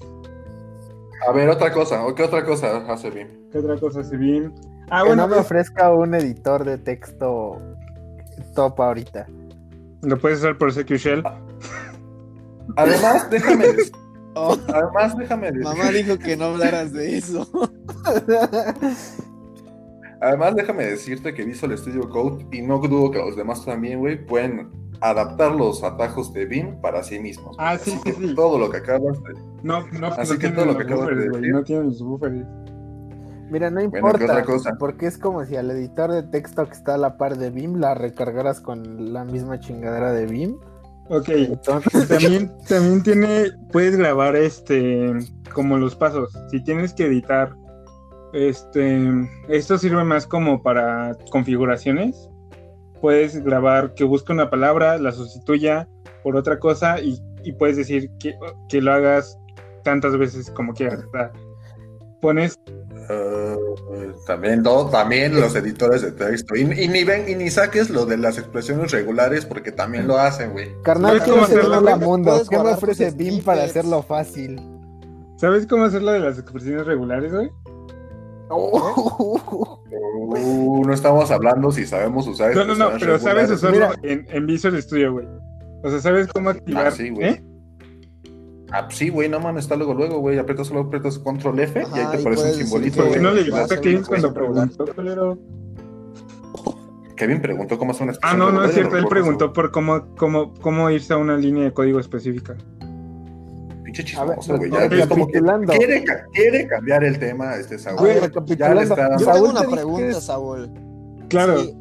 [1.27, 3.47] A ver, otra cosa, ¿o qué otra cosa hace bien?
[3.51, 4.53] ¿Qué otra cosa se bien?
[4.89, 7.57] Ah, que bueno, no me pues, ofrezca un editor de texto
[8.53, 9.27] top ahorita.
[10.01, 11.23] lo puedes usar por CQ Shell.
[12.77, 13.91] Además, déjame decir,
[14.37, 17.47] Oh, además, déjame decir, mamá dijo que no hablaras de eso.
[20.21, 24.25] además, déjame decirte que Visual Studio Code, y no dudo que los demás también, güey,
[24.25, 24.69] pueden
[25.01, 27.55] adaptar los atajos de Vim para sí mismos.
[27.59, 28.35] Ah, sí, Así sí, que sí.
[28.35, 29.33] Todo lo que acabas de...
[29.63, 31.53] No, no, Así no que todo lo que acabas de decir.
[31.53, 32.45] no tienen los buffers.
[33.49, 34.75] Mira, no ¿qué importa, otra cosa?
[34.79, 37.75] porque es como si al editor de texto que está a la par de Vim
[37.75, 40.57] la recargaras con la misma chingadera de Vim.
[41.09, 45.13] Ok, Entonces, también, también tiene, puedes grabar este,
[45.53, 46.33] como los pasos.
[46.49, 47.55] Si tienes que editar,
[48.33, 48.99] este,
[49.47, 52.29] esto sirve más como para configuraciones.
[53.01, 55.87] Puedes grabar que busque una palabra, la sustituya
[56.23, 58.35] por otra cosa y, y puedes decir que,
[58.67, 59.37] que lo hagas
[59.83, 61.05] tantas veces como quieras.
[62.19, 62.59] Pones
[63.09, 63.55] Eh,
[64.25, 66.55] también, no, también los editores de texto.
[66.55, 70.17] Y, y ni ven, y ni saques lo de las expresiones regulares porque también lo
[70.17, 70.69] hacen, güey.
[70.83, 72.09] carnal, ¿Sabes quiero cómo hacerlo, hacerlo a güey?
[72.09, 72.41] mundo.
[72.49, 74.61] ¿Qué me ofrece Vim para hacerlo fácil?
[75.37, 77.51] ¿Sabes cómo hacer lo de las expresiones regulares, güey?
[78.49, 79.81] Oh.
[79.91, 84.45] Uh, no estamos hablando si sabemos usar No, no, no, pero sabes usarlo en, en
[84.45, 85.27] Visual Studio, güey.
[85.83, 86.87] O sea, ¿sabes cómo activar?
[86.87, 87.27] Ah, sí, güey.
[87.27, 87.43] ¿eh?
[88.71, 90.37] Ah, sí, güey, no mames, está luego, luego, güey.
[90.39, 92.95] Aprietas solo, aprietas control F y ahí te aparece un simbolito.
[92.97, 95.37] que- ¿Por qué no le ayudaste a Kevin cuando preguntó, culero?
[97.15, 98.97] Kevin preguntó cómo hacer una Ah, no, no es cierto.
[98.97, 102.55] Él preguntó por cómo, cómo, cómo irse a una línea de código específica.
[103.83, 104.69] Pinche chismoso, güey.
[104.71, 105.39] Ya, ya como que
[105.77, 108.07] quiere, quiere cambiar el tema, este Saúl.
[108.57, 110.69] Ya le está dando- Yo tengo te una pregunta, es- Saúl.
[111.29, 111.73] Claro, Si,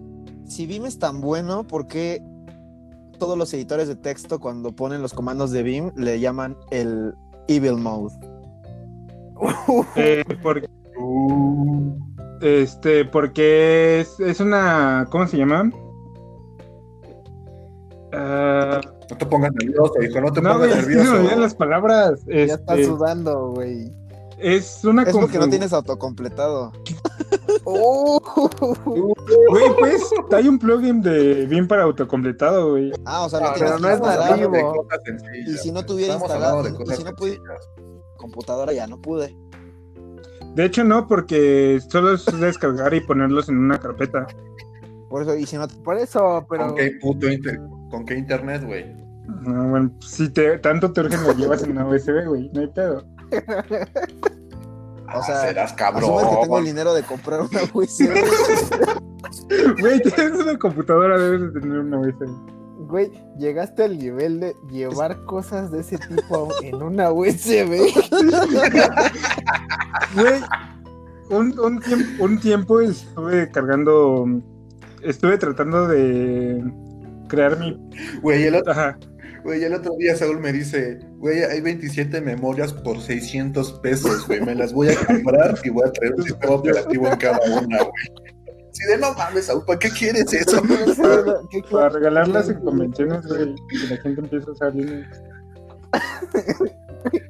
[0.47, 2.23] si Vim es tan bueno, ¿por qué
[3.15, 7.15] todos los editores de texto cuando ponen los comandos de Vim le llaman el
[7.49, 8.15] Evil Mode?
[9.97, 11.93] eh, porque Uh,
[12.41, 15.07] Este, porque es, es una.
[15.11, 15.71] ¿Cómo se llama?
[18.13, 21.37] Ah, No te pongas nervioso, hijo, no te no, pongas nervioso.
[21.37, 22.21] las palabras.
[22.27, 23.93] Ya está Este, sudando, güey.
[24.39, 26.73] Es una Es porque no confu- tienes autocompletado.
[27.65, 28.21] ¡Oh!
[29.49, 32.93] Güey, pues, hay un plugin de Vim para autocompletado, güey.
[33.05, 34.73] Ah, o sea, no, No, tienes pero no es de nativo.
[34.85, 35.01] cosas
[35.47, 37.41] Y si no tuviera Estamos instalado- y si no pude-
[38.17, 39.37] computadora ya no pude.
[40.55, 44.27] De hecho, no, porque solo es descargar y ponerlos en una carpeta.
[45.11, 46.67] Por eso, y si no, Por eso, pero.
[46.69, 48.85] ¿Con qué puto inter- ¿Con qué internet, güey?
[49.43, 52.51] No, bueno, si te, tanto te urgen, lo llevas en una USB, güey.
[52.53, 53.05] No hay pedo.
[55.07, 56.05] Ah, sea, serás cabrón.
[56.05, 58.09] asumes que tengo el dinero de comprar una USB.
[59.81, 62.27] Güey, tienes una computadora, debes de tener una USB.
[62.89, 67.93] Güey, llegaste al nivel de llevar cosas de ese tipo en una USB.
[70.15, 70.43] Güey,
[71.31, 74.27] un, un, tiempo, un tiempo estuve cargando.
[75.03, 76.63] Estuve tratando de
[77.29, 77.79] crear mi.
[78.21, 78.99] Güey, el, otro, Ajá.
[79.45, 84.41] Güey, el otro día Saúl me dice, güey, hay 27 memorias por 600 pesos, güey,
[84.41, 87.79] me las voy a comprar y voy a traer un sistema operativo en cada una,
[87.79, 88.25] güey.
[88.73, 90.61] Si de no mames, Saúl, ¿para qué quieres eso?
[91.51, 93.55] ¿Qué Para regalarlas en convenciones, güey.
[93.71, 95.23] Que la gente empiece a usar Linux.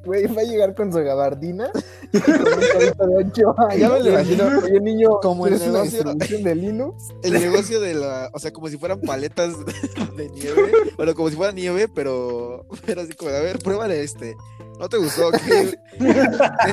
[0.05, 1.69] Güey, va a llegar con su gabardina
[2.11, 3.79] y con un chavito de 8 años.
[3.79, 4.43] Ya me lo imagino.
[4.63, 6.39] Oye, niño, Como el ¿quieres una negocio.
[6.43, 7.03] de Linux?
[7.23, 8.29] El negocio de la.
[8.33, 9.53] O sea, como si fueran paletas
[10.17, 10.71] de nieve.
[10.97, 12.65] Bueno, como si fuera nieve, pero.
[12.85, 14.35] Pero así como, a ver, pruébale este.
[14.79, 15.31] ¿No te gustó?
[15.31, 15.77] ¿Qué?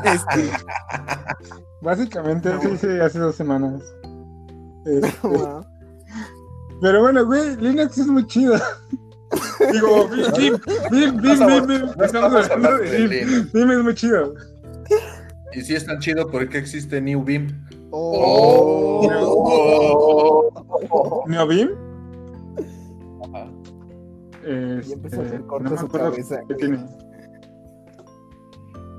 [0.05, 0.51] Este.
[1.81, 3.83] Básicamente eso hice hace dos semanas.
[4.85, 5.65] Este, No,
[6.81, 8.57] pero bueno, güey, Linux es muy chido.
[9.73, 10.09] Digo,
[12.05, 13.09] Estamos hablando de Vim.
[13.09, 13.53] Linux.
[13.53, 14.35] Vim es muy chido.
[15.55, 17.49] Y si es tan chido, ¿por qué existe New Beam?
[17.90, 19.07] Oh.
[20.90, 21.25] Oh.
[21.27, 21.71] ¿Neo Vim?
[23.25, 23.51] Ajá.
[24.45, 26.79] Y empezó a hacer Este, corto no su cabeza, qué tiene.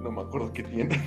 [0.01, 1.01] No me acuerdo qué tiene.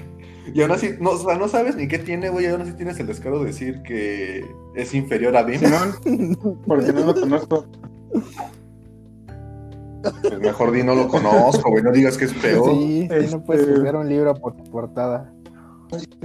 [0.53, 2.47] Y aún así, no, o sea, no sabes ni qué tiene, güey.
[2.47, 5.61] y Aún así tienes el descaro de decir que es inferior a Beam.
[5.61, 7.67] Simón, porque no lo conozco.
[10.23, 11.83] Pues mejor di no lo conozco, güey.
[11.83, 12.71] No digas que es peor.
[12.71, 15.33] Sí, sí, no puedes Este- juzgar un libro por tu portada.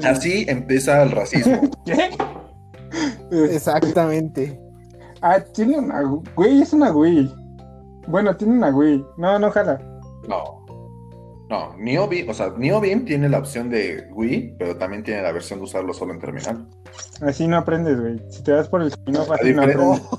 [0.03, 1.61] Así empieza el racismo.
[1.85, 2.09] ¿Qué?
[3.31, 4.59] Este, Exactamente.
[5.21, 6.01] Ah, tiene una.
[6.35, 7.31] Güey, es una Wii.
[8.07, 9.05] Bueno, tiene una Wii.
[9.17, 9.79] No, no, jala.
[10.27, 10.61] No.
[11.49, 15.59] No, NeoBeam, o sea, NeoBeam tiene la opción de Wii, pero también tiene la versión
[15.59, 16.65] de usarlo solo en terminal.
[17.21, 18.21] Así no aprendes, güey.
[18.29, 20.09] Si te vas por el camino fácil, no diferencia-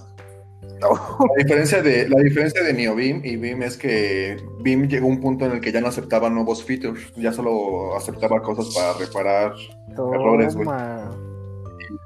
[0.82, 5.20] La diferencia de, la diferencia de NeoBeam y Beam es que Beam llegó a un
[5.20, 9.52] punto en el que ya no aceptaba nuevos features, ya solo aceptaba cosas para reparar.
[9.90, 10.66] Errores, güey.
[10.66, 11.10] Toma.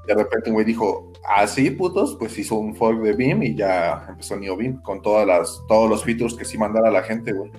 [0.06, 4.06] De repente un güey dijo, así putos, pues hizo un fork de Beam y ya
[4.08, 7.50] empezó NeoBeam con todas las, todos los features que sí mandara a la gente, güey.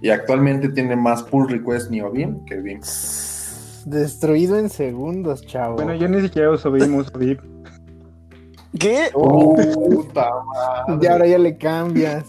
[0.00, 2.80] Y actualmente tiene más pull request NeoBeam que Beam.
[3.84, 5.76] Destruido en segundos, chavo.
[5.76, 7.40] Bueno, yo ni siquiera uso Vim, uso Vip.
[8.78, 9.08] ¿Qué?
[9.14, 10.30] Oh, Puta
[11.00, 12.24] y ahora ya le cambias.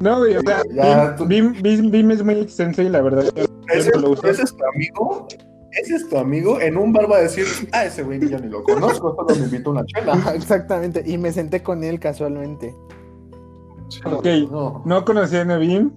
[0.00, 1.54] No, güey, o sea, Ya, tú- Vim
[2.10, 4.26] es muy extenso y la verdad yo, Ese, yo no lo uso.
[4.28, 5.26] ese es tu amigo.
[5.72, 6.60] Ese es tu amigo.
[6.60, 9.46] En un bar va a decir, ah, ese güey yo ni lo conozco, solo me
[9.46, 10.16] invitó una chela.
[10.34, 11.02] Exactamente.
[11.04, 12.74] Y me senté con él casualmente.
[14.04, 14.26] Ok.
[14.50, 14.82] No.
[14.84, 15.90] No conocía Nevim.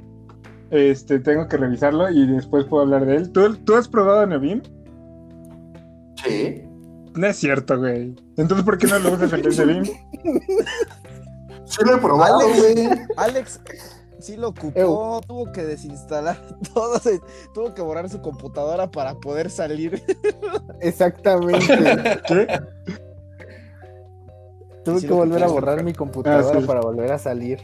[0.72, 3.32] Este, tengo que revisarlo y después puedo hablar de él.
[3.32, 4.62] ¿Tú, ¿tú has probado Nevim?
[6.26, 6.64] Sí.
[7.18, 8.16] No es cierto, güey.
[8.38, 9.84] Entonces, ¿por qué no lo usas en vez de Vim?
[11.66, 12.58] Sí lo he probado, Alex.
[12.60, 12.90] güey.
[13.18, 13.60] Alex
[14.20, 16.38] sí lo ocupó, tuvo que desinstalar
[16.74, 17.22] todo, se-
[17.54, 20.02] tuvo que borrar su computadora para poder salir.
[20.82, 21.68] Exactamente.
[22.28, 22.48] ¿Qué?
[24.86, 26.66] Tuve Sí que volver a borrar mi computadora Ah, sí.
[26.68, 27.60] para volver a salir.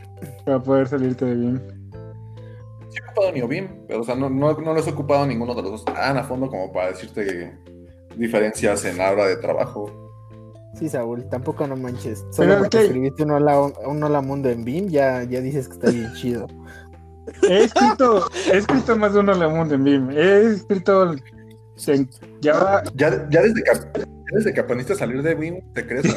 [0.46, 1.60] Para poder salirte de Vim.
[2.89, 5.62] Sí he ocupado NeoBeam, pero o sea, no, no, no los he ocupado ninguno de
[5.63, 7.58] los dos tan a fondo como para decirte
[8.17, 9.91] diferencias en la hora de trabajo.
[10.76, 12.26] Sí, Saúl, tampoco no manches.
[12.32, 15.73] Solo Pero, porque escribiste un hola, un hola mundo en BIM, ya, ya dices que
[15.76, 16.47] está bien chido.
[17.47, 20.10] He escrito, he escrito más de uno la mundo en Vim.
[20.12, 21.21] He escrito en
[22.41, 22.84] Java.
[22.95, 26.06] Ya, ya, desde, que, ya desde que aprendiste a salir de Beam, te crees.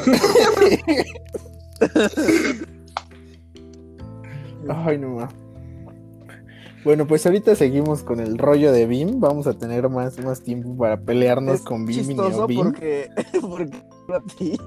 [4.69, 5.29] Ay, no ma.
[6.87, 9.19] Bueno, pues ahorita seguimos con el rollo de BIM.
[9.19, 12.63] Vamos a tener más, más tiempo para pelearnos Es con BIM y chistoso NeoBeam.
[12.63, 13.09] porque,
[13.41, 13.77] porque
[14.13, 14.57] a ti.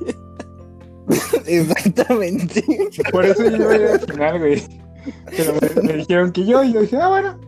[1.47, 2.63] Exactamente.
[3.11, 4.63] Por eso yo iba a ir al final, güey.
[5.35, 7.41] Pero me, me dijeron que yo, y yo dije, ah, bueno.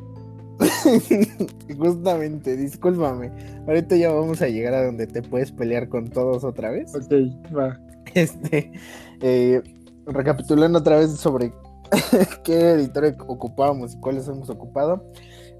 [1.79, 3.31] Justamente, discúlpame.
[3.69, 6.95] Ahorita ya vamos a llegar a donde te puedes pelear con todos otra vez.
[6.95, 7.13] Ok,
[7.55, 7.79] va.
[8.15, 8.73] Este,
[9.21, 9.61] eh,
[10.07, 11.53] recapitulando otra vez sobre
[12.45, 15.05] qué editor ocupábamos y cuáles hemos ocupado.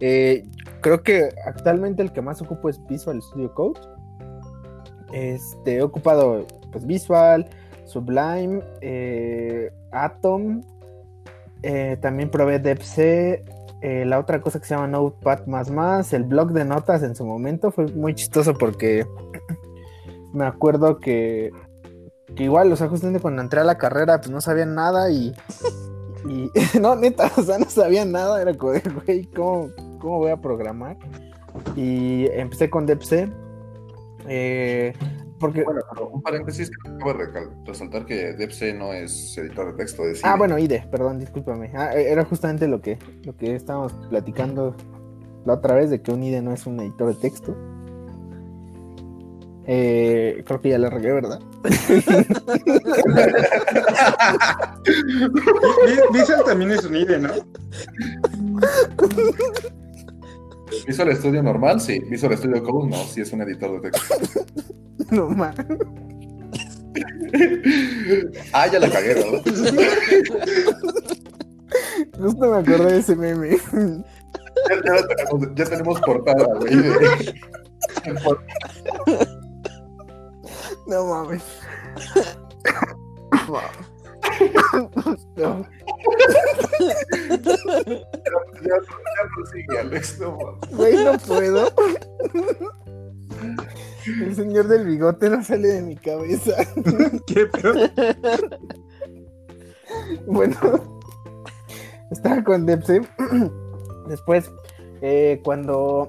[0.01, 0.45] Eh,
[0.81, 3.81] creo que actualmente el que más ocupo es Visual Studio Code.
[5.13, 7.49] Este, he ocupado pues Visual,
[7.85, 10.63] Sublime, eh, Atom,
[11.63, 13.45] eh, también probé DepC,
[13.83, 15.43] eh, la otra cosa que se llama Notepad
[16.13, 19.05] el blog de notas en su momento fue muy chistoso porque
[20.33, 21.51] me acuerdo que,
[22.37, 25.35] que igual, o sea, justamente cuando entré a la carrera, pues no sabían nada y,
[26.29, 28.73] y no, neta, o sea, no sabía nada, era como,
[29.05, 30.97] güey, ¿cómo, ¿cómo voy a programar?
[31.77, 33.29] Y empecé con DepC.
[34.29, 34.93] Eh,
[35.39, 35.65] porque...
[35.65, 35.83] Bueno,
[36.13, 40.05] un paréntesis, acabo de resaltar que DepC no es editor de texto.
[40.23, 41.73] Ah, bueno, IDE, perdón, discúlpame.
[41.75, 44.77] Ah, e, era justamente lo que, lo que estábamos platicando
[45.45, 47.57] la otra vez de que un IDE no es un editor de texto.
[49.67, 51.39] Eh, creo que ya le regué, ¿verdad?
[56.13, 57.31] Visual también es un IDE, ¿no?
[60.87, 61.99] Visual Studio normal, sí.
[62.11, 64.15] Visual Studio Code, no, sí es un editor de texto.
[65.11, 65.55] no más.
[68.53, 69.43] ah, ya la cagué, ¿verdad?
[72.19, 73.57] Justo me acordé de ese meme.
[74.69, 76.75] Ya, tenemos, ya tenemos portada, güey.
[80.93, 81.43] No mames.
[85.37, 85.67] No.
[88.63, 91.73] Ya, ya prosigue, Alex, no Güey, no puedo.
[94.05, 96.53] El señor del bigote no sale de mi cabeza.
[97.27, 97.75] ¿Qué pedo?
[100.27, 100.57] Bueno,
[102.11, 103.01] estaba con Depse.
[104.09, 104.51] Después,
[105.01, 106.09] eh, cuando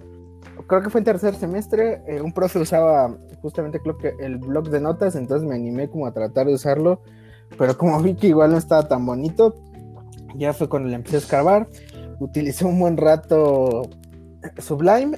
[0.68, 4.70] creo que fue en tercer semestre, eh, un profe usaba justamente creo que el blog
[4.70, 7.02] de notas, entonces me animé como a tratar de usarlo,
[7.58, 9.54] pero como vi que igual no estaba tan bonito,
[10.36, 11.68] ya fue cuando le empecé a escarbar.
[12.20, 13.84] Utilicé un buen rato
[14.58, 15.18] Sublime,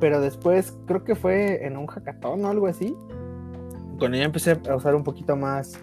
[0.00, 2.96] pero después creo que fue en un hackathon o algo así,
[3.98, 5.78] cuando ya empecé a usar un poquito más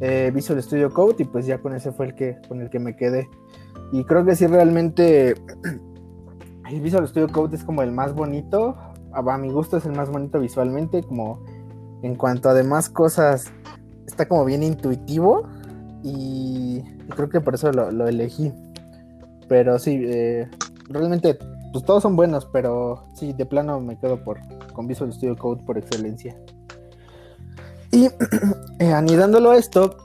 [0.00, 2.80] eh, Visual Studio Code y pues ya con ese fue el que con el que
[2.80, 3.28] me quedé.
[3.92, 5.34] Y creo que sí realmente
[6.70, 8.76] el Visual Studio Code es como el más bonito,
[9.14, 11.40] a, mi gusto es el más bonito visualmente, como
[12.02, 13.52] en cuanto a demás cosas
[14.06, 15.48] está como bien intuitivo
[16.02, 16.82] y,
[17.16, 18.52] creo que por eso lo, elegí.
[19.48, 20.48] Pero sí, eh,
[20.88, 21.38] realmente
[21.72, 24.38] pues todos son buenos, pero sí, de plano me quedo por
[24.72, 26.36] con Visual Studio Code por excelencia.
[27.90, 28.06] Y
[28.78, 29.96] eh, anidándolo a esto,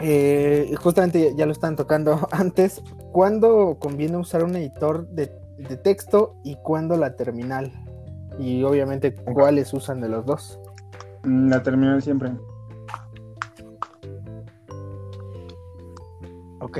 [0.00, 6.36] eh, justamente ya lo están tocando antes, ¿cuándo conviene usar un editor de, de texto
[6.44, 7.72] y cuándo la terminal?
[8.38, 10.58] Y obviamente, ¿cuáles usan de los dos?
[11.24, 12.32] La terminal siempre.
[16.60, 16.78] Ok.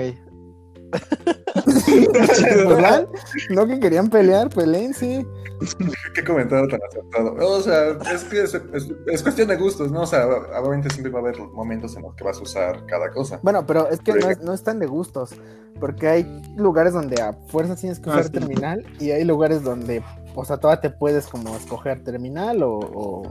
[3.51, 5.27] No que querían pelear, peleen, sí.
[6.15, 7.35] Qué comentario tan acertado.
[7.35, 10.03] O sea, es que es, cuestión de gustos, ¿no?
[10.03, 13.11] O sea, obviamente siempre va a haber momentos en los que vas a usar cada
[13.11, 13.41] cosa.
[13.43, 15.35] Bueno, pero es que no, es, no están de gustos,
[15.81, 20.03] porque hay lugares donde a fuerza tienes que ah, usar terminal y hay lugares donde,
[20.39, 23.25] o sea, todavía te puedes como escoger terminal o,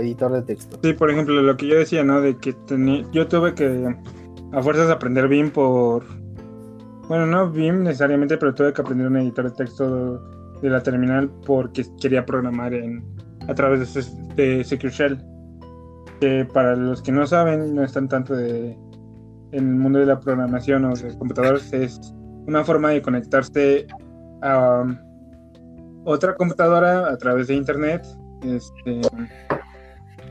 [0.00, 0.78] editor de texto.
[0.82, 2.20] Sí, por ejemplo, lo que yo decía, ¿no?
[2.20, 2.56] De que
[3.12, 3.96] yo tuve que
[4.52, 6.04] a fuerzas aprender BIM por...
[7.08, 10.18] Bueno, no BIM necesariamente, pero tuve que aprender un editor de texto
[10.60, 13.04] de la terminal porque quería programar en,
[13.48, 13.94] a través
[14.34, 15.18] de, Secure Shell.
[16.20, 18.76] Que para los que no saben, no están tanto de,
[19.52, 22.00] en el mundo de la programación o de computadores, es
[22.46, 23.86] una forma de conectarse
[24.42, 24.84] a
[26.04, 28.06] otra computadora a través de internet,
[28.42, 29.00] este,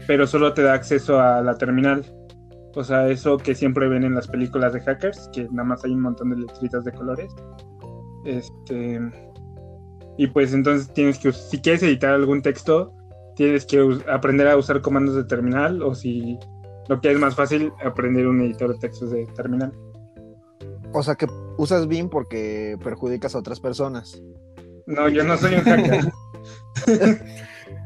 [0.07, 2.05] pero solo te da acceso a la terminal.
[2.75, 5.91] O sea, eso que siempre ven en las películas de hackers, que nada más hay
[5.91, 7.34] un montón de letritas de colores.
[8.25, 8.99] Este,
[10.17, 12.93] y pues entonces tienes que, si quieres editar algún texto,
[13.36, 16.38] tienes que aprender a usar comandos de terminal o si
[16.88, 19.71] lo que es más fácil, aprender un editor de textos de terminal.
[20.93, 24.21] O sea que usas BIM porque perjudicas a otras personas.
[24.86, 26.12] No, yo no soy un hacker.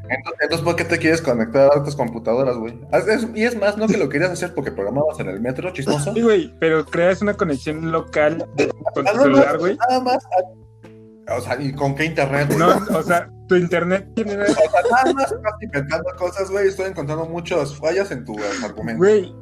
[0.08, 2.78] Entonces, ¿por qué te quieres conectar a otras computadoras, güey?
[3.34, 6.14] Y es más, ¿no que lo querías hacer porque programabas en el metro, chismoso?
[6.14, 8.46] Sí, güey, pero creas una conexión local
[8.94, 9.76] con tu celular, güey.
[9.76, 10.24] Nada más,
[11.28, 12.54] o sea, ¿y con qué internet?
[12.56, 14.40] No, o sea, tu internet tiene.
[14.40, 16.68] O sea, nada más estás inventando cosas, güey.
[16.68, 18.98] Estoy encontrando muchas fallas en tu argumento.
[18.98, 19.34] Güey,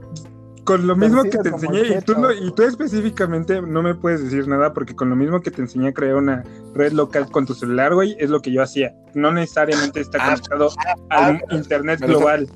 [0.64, 4.22] con lo mismo que te enseñé, y tú, no- y tú específicamente no me puedes
[4.24, 6.42] decir nada porque con lo mismo que te enseñé a crear una
[6.74, 8.94] red local con tu celular, güey, es lo que yo hacía.
[9.14, 10.70] No necesariamente está Ah, conectado
[11.10, 12.48] ah, al me- internet global.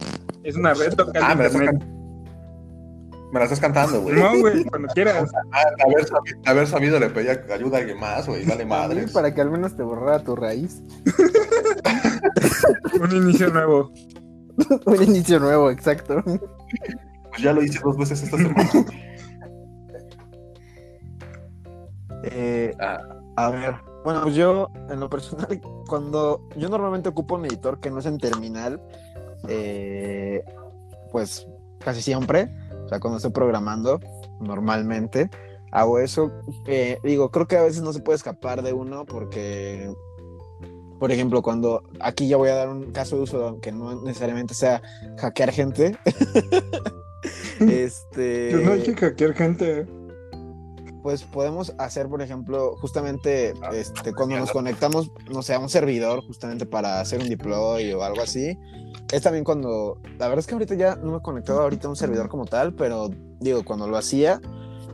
[0.43, 1.87] Es una red local Ah, de estás, internet.
[3.33, 4.15] me la estás cantando, güey.
[4.17, 5.31] No, güey, cuando quieras.
[5.85, 8.45] Haber sabido, haber sabido le pedía ayuda a alguien más, güey.
[8.47, 9.13] Vale madres.
[9.13, 10.83] Para que al menos te borrara tu raíz.
[13.01, 13.93] Un inicio nuevo.
[14.87, 16.23] Un inicio nuevo, exacto.
[17.39, 18.69] Pues ya lo hice dos veces esta semana.
[22.25, 22.99] Eh, Ah.
[23.37, 27.91] a ver, bueno, pues yo en lo personal, cuando yo normalmente ocupo un editor que
[27.93, 28.83] no es en terminal,
[29.47, 30.43] eh,
[31.13, 31.47] pues
[31.79, 32.51] casi siempre,
[32.85, 34.01] o sea, cuando estoy programando,
[34.41, 35.31] normalmente
[35.71, 36.33] hago eso.
[36.67, 39.95] Eh, digo, creo que a veces no se puede escapar de uno porque,
[40.99, 44.55] por ejemplo, cuando aquí ya voy a dar un caso de uso, aunque no necesariamente
[44.55, 44.83] sea
[45.19, 45.97] hackear gente.
[47.61, 49.87] este Pues no hay que hackear gente.
[51.03, 56.25] pues podemos hacer, por ejemplo, justamente este, cuando nos conectamos, no sé, a un servidor,
[56.27, 58.59] justamente para hacer un deploy o algo así.
[59.13, 61.91] Es también cuando, la verdad es que ahorita ya no me he conectado ahorita a
[61.91, 63.09] un servidor como tal, pero
[63.41, 64.41] digo, cuando lo hacía,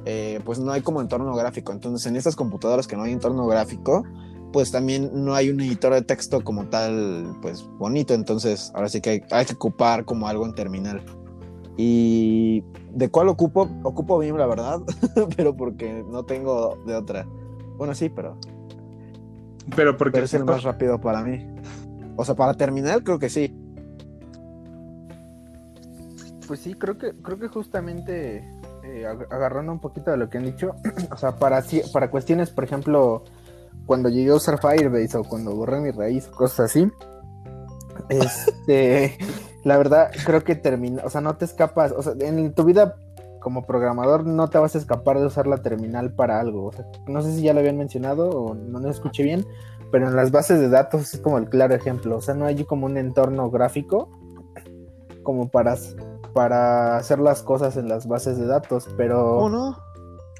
[0.05, 1.73] eh, pues no hay como entorno gráfico.
[1.73, 4.05] Entonces, en estas computadoras que no hay entorno gráfico,
[4.55, 8.15] pues también no hay un editor de texto como tal, pues bonito.
[8.15, 11.03] Entonces, ahora sí que hay, hay que ocupar como algo en terminal.
[11.77, 14.81] Y de cuál ocupo, ocupo Vim, la verdad,
[15.37, 17.27] pero porque no tengo de otra.
[17.77, 18.39] Bueno, sí, pero,
[19.75, 21.45] Pero porque pero es el más rápido para mí.
[22.15, 23.53] O sea, para terminar, creo que sí.
[26.47, 28.37] Pues sí, creo que, creo que justamente
[28.85, 30.77] eh, ag- agarrando un poquito de lo que han dicho,
[31.11, 31.61] o sea, para,
[31.93, 33.25] para cuestiones, por ejemplo,
[33.87, 36.91] cuando llegué a usar Firebase o cuando borré mi raíz, cosas así,
[38.09, 39.17] este,
[39.65, 42.97] la verdad, creo que termina, o sea, no te escapas, o sea, en tu vida
[43.41, 46.87] como programador no te vas a escapar de usar la terminal para algo, o sea,
[47.07, 49.45] no sé si ya lo habían mencionado o no lo escuché bien,
[49.91, 52.65] pero en las bases de datos es como el claro ejemplo, o sea, no hay
[52.65, 54.09] como un entorno gráfico
[55.23, 55.77] como para
[56.35, 59.79] para hacer las cosas en las bases de datos, pero ¿O no?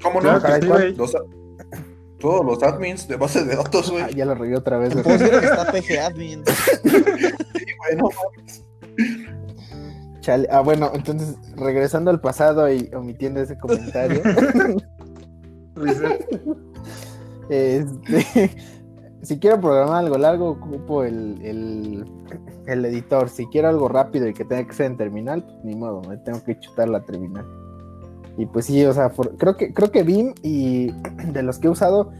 [0.03, 0.77] ¿Cómo Claro no?
[0.97, 1.15] Los-
[2.25, 4.15] todos los admins de bases de datos, Ah, güey.
[4.15, 4.95] ya lo regué otra vez.
[4.95, 5.17] En güey.
[5.19, 6.43] Postgres está PGAdmin.
[7.77, 8.09] Bueno,
[10.21, 10.47] Chale.
[10.49, 14.23] Ah, bueno, entonces regresando al pasado y omitiendo ese comentario,
[17.49, 18.49] este,
[19.21, 22.05] si quiero programar algo largo, ocupo el, el,
[22.65, 23.29] el editor.
[23.29, 26.17] Si quiero algo rápido y que tenga que ser en terminal, pues ni modo, me
[26.17, 27.45] tengo que chutar la terminal.
[28.37, 30.91] Y pues sí, o sea, creo que creo que Vim y
[31.31, 32.11] de los que he usado,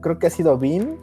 [0.00, 0.96] creo que ha sido Vim,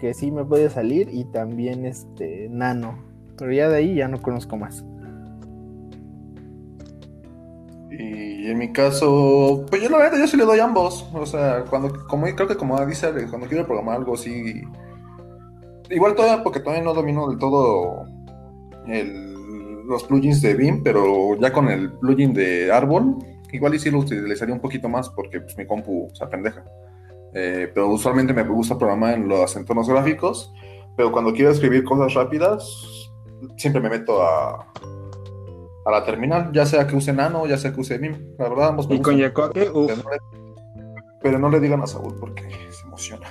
[0.00, 2.98] que sí me puede salir, y también este Nano.
[3.38, 4.84] Pero ya de ahí ya no conozco más.
[7.90, 11.08] Y en mi caso, pues yo la verdad, yo sí le doy ambos.
[11.14, 14.62] O sea, cuando, como creo que como dice, cuando quiero programar algo así.
[15.90, 18.06] Igual todavía, porque todavía no domino del todo
[19.88, 23.16] los plugins de Vim, pero ya con el plugin de Árbol,
[23.52, 26.64] igual y sí lo utilizaría un poquito más porque pues, mi compu se apendeja.
[27.34, 30.52] Eh, pero usualmente me gusta programar en los entornos gráficos,
[30.96, 33.10] pero cuando quiero escribir cosas rápidas,
[33.56, 34.66] siempre me meto a,
[35.86, 38.34] a la terminal, ya sea que use Nano, ya sea que use Vim.
[38.38, 39.52] La verdad, ambos me Y con uff.
[39.54, 40.18] Pero no, le,
[41.22, 43.26] pero no le digan a Saúl porque se emociona.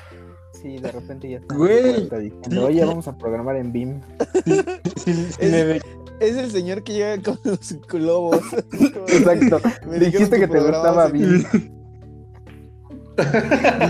[0.53, 1.55] Sí, de repente ya está.
[1.55, 2.57] Güey, está diciendo, sí.
[2.57, 4.03] Oye, vamos a programar en.
[4.97, 8.39] Si, si le de- Es el señor que llega con los globos.
[9.07, 9.59] Exacto.
[9.89, 11.43] Me Dijiste que te gustaba programabas en- Vim.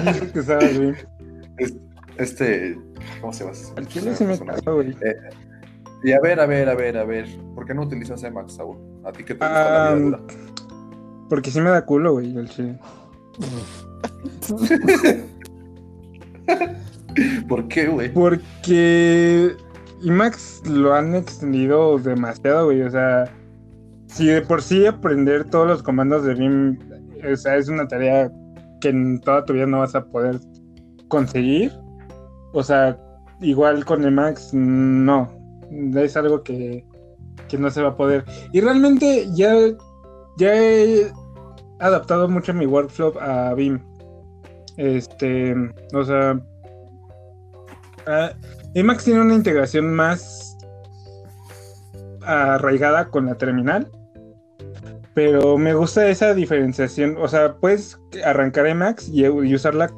[0.06, 0.96] dijiste que estabas bien.
[2.18, 2.78] Este,
[3.20, 3.58] ¿cómo se llama?
[3.78, 4.96] Al chile se me cagó, güey.
[6.04, 8.78] Y a ver, a ver, a ver, a ver, ¿por qué no utilizas Emacs, Saúl?
[9.06, 10.20] A ti que te gusta la Ah, vida dura.
[11.30, 12.80] Porque sí me da culo, güey, al chile.
[17.48, 18.12] ¿Por qué, güey?
[18.14, 19.56] Porque
[20.02, 22.82] IMAX lo han extendido demasiado, güey.
[22.82, 23.26] O sea,
[24.08, 26.80] si de por sí aprender todos los comandos de Vim,
[27.32, 28.32] o sea, es una tarea
[28.82, 30.40] que en toda tu vida no vas a poder
[31.08, 31.72] conseguir.
[32.54, 32.98] O sea,
[33.40, 35.30] igual con Emacs, no.
[35.96, 36.86] Es algo que,
[37.48, 38.26] que no se va a poder.
[38.52, 39.54] Y realmente ya,
[40.38, 41.12] ya he
[41.80, 43.80] adaptado mucho mi workflow a Vim.
[44.78, 45.56] Este,
[45.94, 46.40] o sea,
[48.08, 48.32] ah,
[48.74, 50.58] Emacs tiene una integración más
[52.22, 53.90] arraigada con la terminal.
[55.14, 57.18] Pero me gusta esa diferenciación.
[57.18, 59.92] O sea, puedes arrancar Emacs y, usarla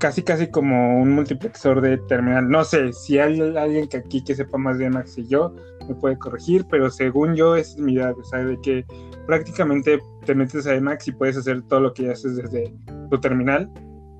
[0.00, 2.48] casi casi como un multiplexor de terminal.
[2.48, 5.54] No sé, si hay alguien que aquí que sepa más de Emacs y yo,
[5.88, 8.84] me puede corregir, pero según yo es mi idea, o sea, de que
[9.28, 12.74] prácticamente te metes a Emacs y puedes hacer todo lo que haces desde
[13.10, 13.70] tu terminal,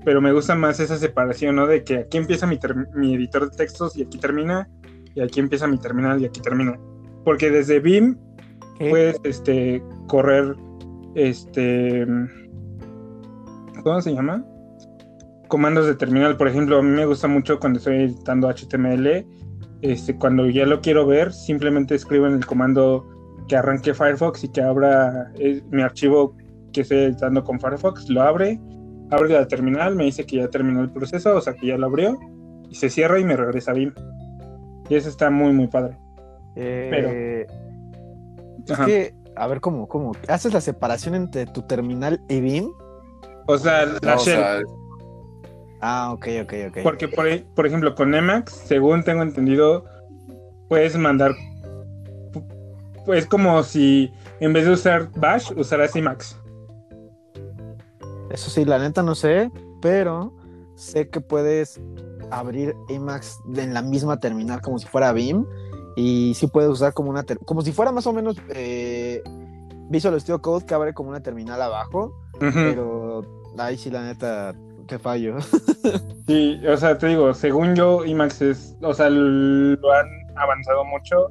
[0.04, 1.66] pero me gusta más esa separación, ¿no?
[1.66, 2.58] De que aquí empieza mi,
[2.94, 4.68] mi editor de textos y aquí termina,
[5.14, 6.78] y aquí empieza mi terminal y aquí termina.
[7.24, 8.16] Porque desde Vim
[8.78, 10.56] puedes este, correr,
[11.14, 12.06] este,
[13.82, 14.44] ¿cómo se llama?
[15.48, 19.26] Comandos de terminal, por ejemplo, a mí me gusta mucho cuando estoy editando HTML,
[19.82, 23.06] este, cuando ya lo quiero ver, simplemente escribo en el comando
[23.48, 26.36] que arranque Firefox y que abra eh, mi archivo
[26.72, 28.58] que estoy editando con Firefox, lo abre,
[29.12, 31.86] abre la terminal, me dice que ya terminó el proceso, o sea que ya lo
[31.86, 32.18] abrió,
[32.68, 33.92] y se cierra y me regresa BIM.
[34.88, 35.96] Y eso está muy, muy padre.
[36.56, 37.46] Eh,
[38.66, 40.12] es que, a ver, ¿cómo, ¿cómo?
[40.28, 42.72] ¿Haces la separación entre tu terminal y BIM?
[43.46, 44.64] O sea, la shell.
[45.80, 46.78] Ah, ok, ok, ok.
[46.82, 49.84] Porque, por, por ejemplo, con Emacs, según tengo entendido,
[50.68, 51.32] puedes mandar.
[53.04, 56.38] Pues como si en vez de usar Bash, usaras Emacs.
[58.32, 60.32] Eso sí, la neta no sé, pero
[60.74, 61.80] sé que puedes
[62.30, 65.44] abrir Emacs en la misma terminal como si fuera BIM
[65.96, 69.22] y sí puedes usar como una como si fuera más o menos eh,
[69.90, 73.22] Visual Studio Code que abre como una terminal abajo, pero
[73.58, 74.54] ahí sí la neta
[74.86, 75.36] te fallo.
[76.26, 81.28] sí, o sea, te digo, según yo Emacs es, o sea, lo han avanzado mucho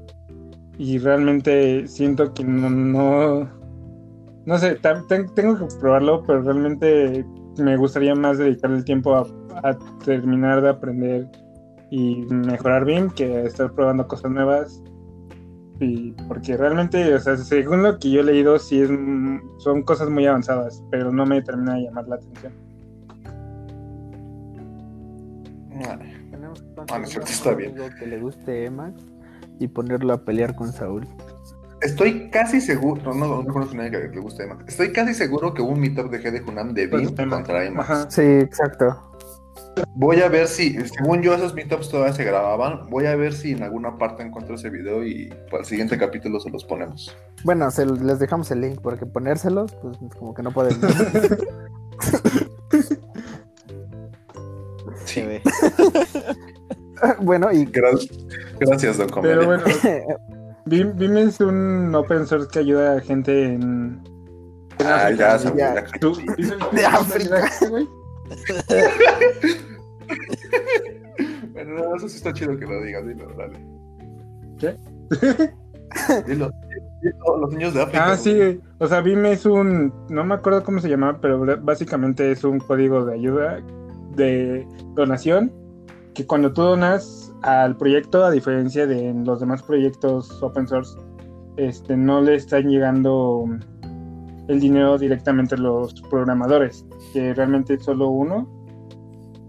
[0.78, 3.49] y realmente siento que no, no,
[4.46, 4.80] no sé,
[5.36, 7.26] tengo que probarlo, pero realmente
[7.58, 9.28] me gustaría más dedicar el tiempo a,
[10.04, 11.30] terminar de aprender
[11.92, 14.82] y mejorar bien que estar probando cosas nuevas.
[15.80, 18.89] Y porque realmente, o sea, según lo que yo he leído, sí es,
[19.58, 22.54] son cosas muy avanzadas, pero no me termina de llamar la atención.
[26.88, 27.76] Bueno, está bien.
[28.00, 28.94] que le guste Emma
[29.60, 31.08] y ponerlo a pelear con Saúl.
[31.82, 34.65] Estoy casi seguro, no, no, no conozco a nadie que le guste Emacs.
[34.67, 38.13] Estoy casi seguro que hubo un meetup de GD Junam de BIM contra Emacs.
[38.13, 39.11] Sí, exacto.
[39.95, 42.88] Voy a ver si, según yo, esos meetups todavía se grababan.
[42.89, 46.39] Voy a ver si en alguna parte encuentro ese video y para el siguiente capítulo
[46.39, 47.17] se los ponemos.
[47.43, 50.73] Bueno, se, les dejamos el link porque ponérselos, pues como que no pueden.
[55.05, 55.23] sí.
[57.21, 57.65] bueno, y.
[58.59, 59.39] Gracias, don Comedia.
[59.39, 59.63] Pero bueno.
[60.66, 63.99] Vim, es un open source que ayuda a gente en.
[64.86, 65.55] ah, ya, ya.
[65.55, 65.84] ya.
[65.99, 66.16] ¿Tú,
[66.72, 67.49] de África.
[71.53, 73.59] bueno, no, eso sí está chido que lo digas, dilo, dale.
[74.59, 74.76] ¿Qué?
[76.28, 76.49] dilo,
[77.39, 78.12] los niños de África.
[78.12, 82.32] Ah, sí, o sea, Vim es un, no me acuerdo cómo se llama, pero básicamente
[82.32, 83.59] es un código de ayuda,
[84.16, 85.51] de donación,
[86.14, 90.98] que cuando tú donas al proyecto, a diferencia de los demás proyectos open source,
[91.58, 93.46] este, no le están llegando
[94.48, 98.48] el dinero directamente a los programadores, que realmente es solo uno,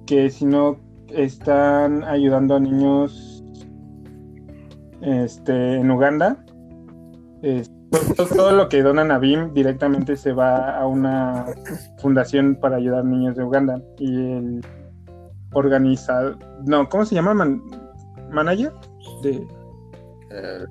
[0.06, 0.78] que si no
[1.08, 3.44] están ayudando a niños
[5.00, 6.44] este, en Uganda.
[8.16, 11.46] todo, lo que donan a BIM directamente se va a una
[11.98, 13.82] fundación para ayudar a niños de Uganda.
[13.98, 14.60] Y el
[15.52, 17.60] organizador, no, ¿cómo se llama?
[18.32, 18.72] Manager
[19.22, 19.46] de
[20.30, 20.64] eh,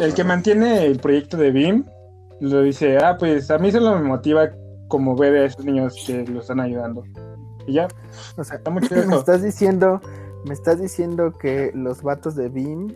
[0.00, 1.84] el, que mantiene el proyecto de BIM
[2.40, 4.50] lo dice, ah, pues a mí solo me motiva
[4.88, 7.04] como ver a esos niños que lo están ayudando.
[7.66, 7.88] Y ya.
[8.36, 8.60] O sea,
[9.06, 10.00] me estás diciendo,
[10.44, 12.88] me estás diciendo que los vatos de BIM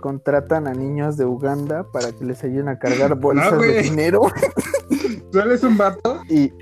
[0.00, 4.22] contratan a niños de Uganda para que les ayuden a cargar bolsas de dinero.
[5.30, 6.20] ¿Tú eres un vato?
[6.28, 6.52] Y,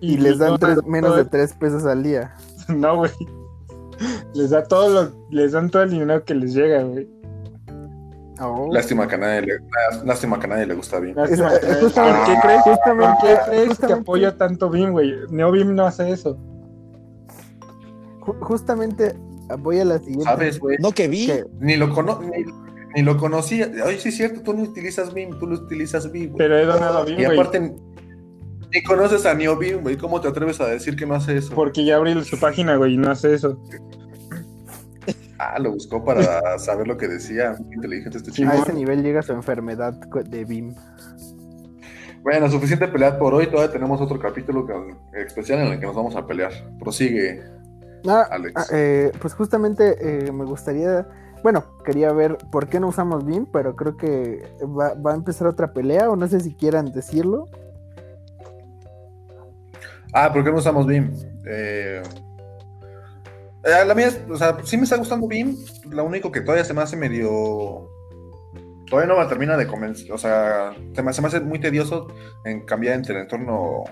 [0.00, 2.34] y, les dan menos de tres pesos al día.
[2.68, 3.10] No, güey
[4.34, 7.08] les da todo lo, les dan todo el dinero que les llega, güey.
[8.40, 8.68] Oh.
[8.72, 9.58] Lástima que a nadie le,
[10.04, 11.14] lástima que nadie le gusta BIM.
[11.14, 11.34] ¿Por qué
[12.40, 15.12] crees, justamente, crees que apoya tanto BIM, güey?
[15.30, 16.38] NeoBIM no hace eso.
[18.20, 19.14] Justamente
[19.58, 20.24] voy a la siguiente.
[20.24, 20.76] ¿Sabes, güey?
[20.78, 21.30] No que vi.
[21.60, 22.20] Ni lo cono
[22.94, 23.70] ni, lo conocía.
[23.84, 27.04] Oye, sí es cierto, tú no utilizas BIM, tú lo utilizas BIM, Pero he donado
[27.04, 27.74] BIM, Y aparte,
[28.72, 29.96] ni conoces a NeoBeam, güey.
[29.96, 31.54] ¿Cómo te atreves a decir que no hace eso?
[31.54, 33.58] Porque ya abrí su página, güey, y no hace eso.
[35.38, 37.56] Ah, lo buscó para saber lo que decía.
[37.58, 38.50] Muy inteligente este chico.
[38.50, 40.74] A ese nivel llega su enfermedad de BIM.
[42.22, 43.46] Bueno, suficiente pelear por hoy.
[43.46, 44.66] Todavía tenemos otro capítulo
[45.14, 46.52] especial en el que nos vamos a pelear.
[46.80, 47.40] Prosigue,
[48.06, 48.52] ah, Alex.
[48.56, 51.06] Ah, eh, pues justamente eh, me gustaría.
[51.44, 55.46] Bueno, quería ver por qué no usamos BIM, pero creo que va, va a empezar
[55.46, 57.46] otra pelea, o no sé si quieran decirlo.
[60.20, 61.12] Ah, ¿por qué no usamos BIM?
[61.46, 62.02] Eh,
[63.64, 65.56] Eh, la mía, o sea, sí me está gustando BIM.
[65.90, 67.88] Lo único que todavía se me hace medio.
[68.88, 70.10] Todavía no me termina de convencer.
[70.10, 72.08] O sea, se me, hace muy tedioso
[72.44, 73.84] en cambiar entre el entorno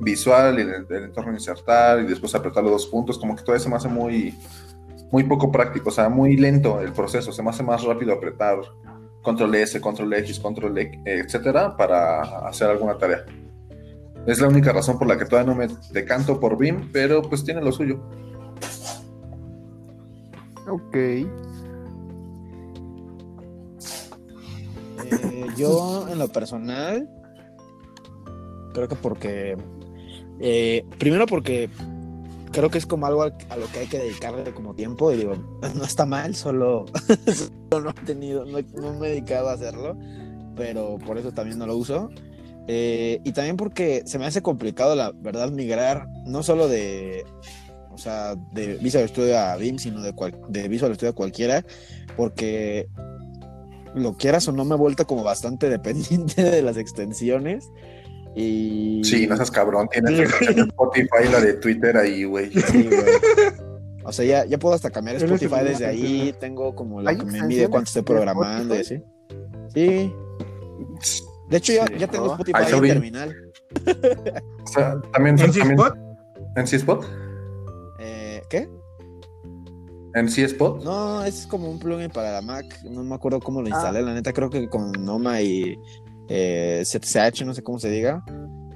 [0.00, 3.18] visual y el, entorno insertar y después apretar los dos puntos.
[3.18, 4.34] Como que todavía se me hace muy,
[5.10, 5.88] muy poco práctico.
[5.88, 7.32] O sea, muy lento el proceso.
[7.32, 8.58] Se me hace más rápido apretar
[9.22, 13.24] control S, control X, control X, etcétera, para hacer alguna tarea.
[14.28, 17.44] Es la única razón por la que todavía no me decanto por BIM, pero pues
[17.44, 17.98] tiene lo suyo.
[20.68, 20.94] Ok.
[20.94, 21.28] Eh,
[25.56, 27.08] yo, en lo personal,
[28.74, 29.56] creo que porque.
[30.40, 31.70] eh, primero, porque
[32.52, 35.10] creo que es como algo a, a lo que hay que dedicarle como tiempo.
[35.10, 35.36] Y digo,
[35.74, 36.84] no está mal, solo,
[37.70, 39.96] solo no he tenido, no, no me he dedicado a hacerlo.
[40.54, 42.10] Pero por eso también no lo uso.
[42.68, 47.24] Eh, y también porque se me hace complicado, la verdad, migrar no solo de.
[47.90, 51.64] O sea, de Visual Studio a BIM, sino de, cual- de Visual Studio a cualquiera,
[52.16, 52.86] porque
[53.94, 57.68] lo quieras o no me he vuelto como bastante dependiente de las extensiones.
[58.36, 59.00] Y.
[59.02, 62.52] Sí, no seas cabrón, tienes la de Spotify y la de Twitter ahí, güey.
[62.52, 63.58] Sí, güey.
[64.04, 66.34] O sea, ya, ya puedo hasta cambiar Spotify desde ahí.
[66.38, 69.02] Tengo como lo ¿Hay que me mide cuánto estoy programando y así.
[69.74, 70.12] Sí.
[71.48, 72.32] De hecho, ya, Sí, ya tengo ¿no?
[72.32, 73.36] Spotify en terminal.
[74.64, 75.96] O sea, también, ¿En C-Spot?
[76.56, 77.06] ¿En C-Spot?
[78.00, 78.68] Eh, ¿Qué?
[80.14, 80.82] ¿En C-Spot?
[80.82, 82.66] No, es como un plugin para la Mac.
[82.84, 84.02] No me acuerdo cómo lo instalé.
[84.02, 85.78] La neta, creo que con Noma y
[86.28, 88.24] eh, ZSH, no sé cómo se diga.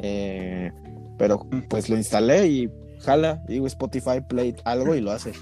[0.01, 0.71] Eh,
[1.19, 2.71] pero pues lo instalé y
[3.01, 3.43] jala.
[3.49, 5.33] Digo Spotify, play algo y lo hace.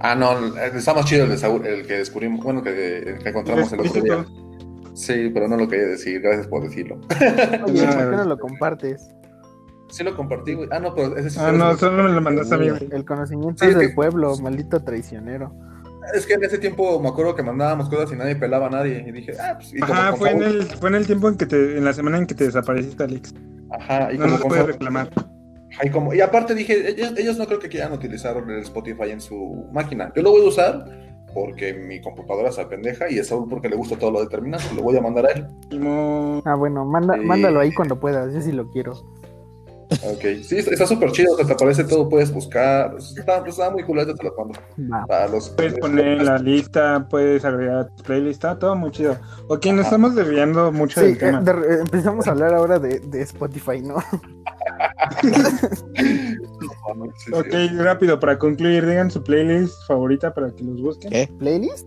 [0.00, 3.28] Ah, no, está más chido el, de Saúl- el que descubrimos, bueno, que, el que
[3.30, 4.24] encontramos el otro ¿Viste día.
[4.98, 6.96] Sí, pero no lo quería decir, gracias por decirlo.
[7.66, 9.08] Oye, ¿por qué no lo compartes?
[9.90, 10.68] Sí lo compartí, güey.
[10.72, 12.88] Ah, no, pero ese sí Ah, no, lo- solo me lo mandaste a mí, güey.
[12.90, 15.54] El conocimiento Sí, es del que- pueblo, maldito traicionero.
[16.14, 19.04] Es que en ese tiempo me acuerdo que mandábamos cosas y nadie pelaba a nadie.
[19.06, 19.72] Y dije, ah, pues.
[19.74, 22.18] Y Ajá, fue en, el, fue en el tiempo en que te, en la semana
[22.18, 23.34] en que te desapareciste, Alex.
[23.78, 25.10] Ajá, y No como nos Saúl- reclamar.
[25.84, 29.20] Y, como- y aparte dije, ellos, ellos no creo que quieran utilizar el Spotify en
[29.20, 30.10] su máquina.
[30.16, 30.84] Yo lo voy a usar
[31.34, 34.66] porque mi computadora se pendeja y es Saúl porque le gusta todo lo determinante.
[34.74, 35.46] Lo voy a mandar a él.
[36.44, 37.20] Ah, bueno, manda, Sí.
[37.24, 38.92] mándalo ahí cuando puedas, yo sí lo quiero.
[40.04, 42.94] Ok, sí, está súper chido, te aparece todo, puedes buscar.
[42.98, 44.60] Está, está muy cool, ahorita te lo mando.
[44.92, 45.06] Va.
[45.06, 49.16] Para los, Puedes poner la lista, puedes agregar tu playlist, está todo muy chido.
[49.48, 51.40] Ok, nos estamos desviando mucho Sí, del eh, tema.
[51.40, 53.96] de re- empezamos a hablar ahora de, de Spotify, ¿no?
[57.16, 57.32] Sí, sí.
[57.32, 61.10] Ok, rápido, para concluir, digan su playlist favorita para que los busquen.
[61.10, 61.28] ¿Qué?
[61.38, 61.86] ¿Playlist?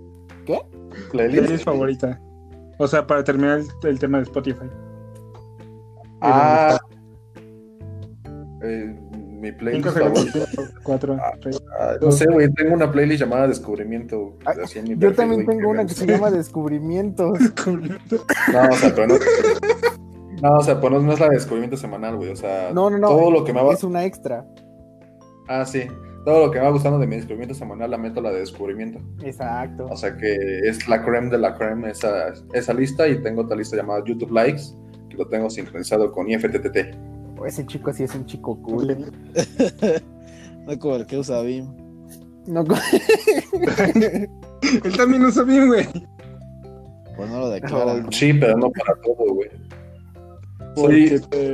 [1.12, 1.12] Playlist.
[1.12, 2.22] Playlist favorita.
[2.78, 4.66] O sea, para terminar el, el tema de Spotify.
[6.22, 6.78] Ah,
[8.64, 8.96] eh,
[9.40, 10.40] mi 5 playlist favorita.
[10.84, 11.32] 4, Ah,
[11.80, 14.38] Ah, no sé, güey, tengo una playlist llamada Descubrimiento.
[14.46, 17.40] Ah, así en mi Yo perfil, también tengo una que se llama Descubrimientos.
[17.68, 19.16] No, o sea, pero no.
[20.42, 22.32] No, o sea, pues no, no es la de descubrimiento semanal, güey.
[22.32, 23.08] O sea, No, no, no.
[23.10, 23.74] todo lo que me va.
[23.74, 24.44] Es una extra.
[25.48, 25.84] Ah, sí.
[26.26, 28.40] Todo lo que me va gustando de mi descubrimiento semanal la meto a la de
[28.42, 29.00] descubrimiento.
[29.24, 29.88] Exacto.
[29.90, 30.36] O sea que
[30.66, 34.32] es la creme de la creme esa, esa lista y tengo otra lista llamada YouTube
[34.32, 34.62] Likes
[35.10, 36.96] que lo tengo sincronizado con IFTTT.
[37.40, 38.96] Oh, Ese chico sí es un chico cool.
[40.68, 41.66] No como el que usa BIM.
[42.46, 42.76] No, co-
[43.96, 45.88] Él también usa bien, güey.
[47.18, 47.96] Pues no lo declara.
[47.96, 48.12] ¿no?
[48.12, 49.50] Sí, pero no para todo, güey.
[50.76, 51.50] Soy, te,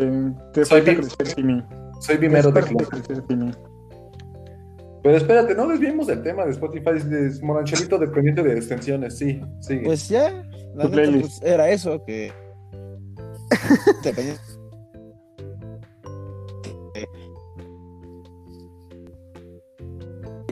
[0.53, 0.81] te soy
[1.35, 1.63] Timmy.
[2.01, 2.61] soy bimero de
[5.07, 6.89] Pero espérate, no desviemos del tema de Spotify.
[6.97, 9.79] Es Moranchelito dependiente de extensiones, sí, sí.
[9.81, 10.43] Pues ya,
[10.75, 12.29] la neta, pues, era eso que.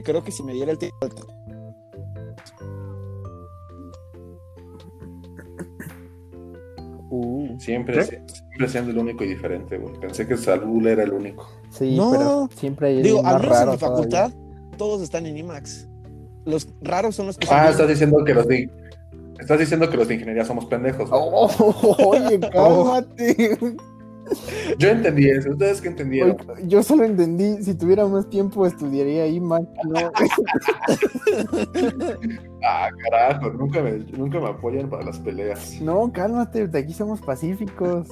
[0.02, 1.06] Creo que si me diera el tiempo.
[7.10, 10.00] Uh, siempre, siempre siendo el único y diferente, güey.
[10.00, 11.46] Pensé que Salud era el único.
[11.68, 12.10] sí, No.
[12.10, 14.32] pero siempre hay Digo, al menos en mi todavía.
[14.76, 15.88] Todos están en IMAX.
[16.44, 18.70] Los raros son los que Ah, son estás diciendo que los de.
[19.38, 21.08] Estás diciendo que los de ingeniería somos pendejos.
[21.12, 21.50] Oh,
[22.06, 23.58] oye, cálmate.
[24.78, 25.50] Yo entendí eso.
[25.50, 26.36] ¿Ustedes qué entendieron?
[26.50, 29.66] Oye, Yo solo entendí, si tuviera más tiempo estudiaría IMAX.
[29.84, 30.10] No.
[32.68, 35.80] Ah, carajo, nunca me, nunca me apoyan para las peleas.
[35.80, 38.08] no, cálmate, de aquí somos pacíficos.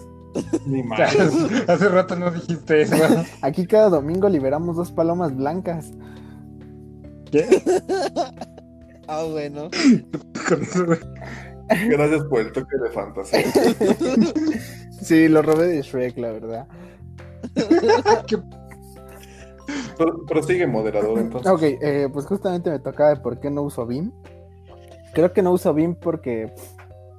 [0.67, 1.01] Ni más.
[1.69, 2.97] Hace rato no dijiste eso.
[3.43, 5.93] Aquí cada domingo liberamos dos palomas blancas.
[7.31, 7.47] ¿Qué?
[9.07, 9.69] Ah, bueno.
[11.91, 13.43] Gracias por el toque de fantasía.
[15.03, 16.67] Sí, lo robé de Shrek, la verdad.
[18.27, 18.39] ¿Qué?
[19.99, 21.53] Pro- Prosigue, moderador, entonces.
[21.53, 24.11] Ok, eh, pues justamente me tocaba de por qué no uso BIM.
[25.13, 26.55] Creo que no uso BIM porque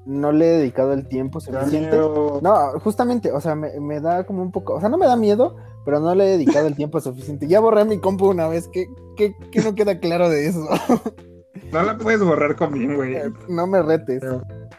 [0.08, 1.96] no le he dedicado el tiempo suficiente.
[1.96, 5.16] No, justamente, o sea, me, me da como un poco, o sea, no me da
[5.16, 7.48] miedo, pero no le he dedicado el tiempo suficiente.
[7.48, 10.68] Ya borré mi compu una vez, ¿qué, qué, qué no queda claro de eso?
[11.72, 13.16] No la puedes borrar con bien, güey.
[13.50, 14.22] no me retes.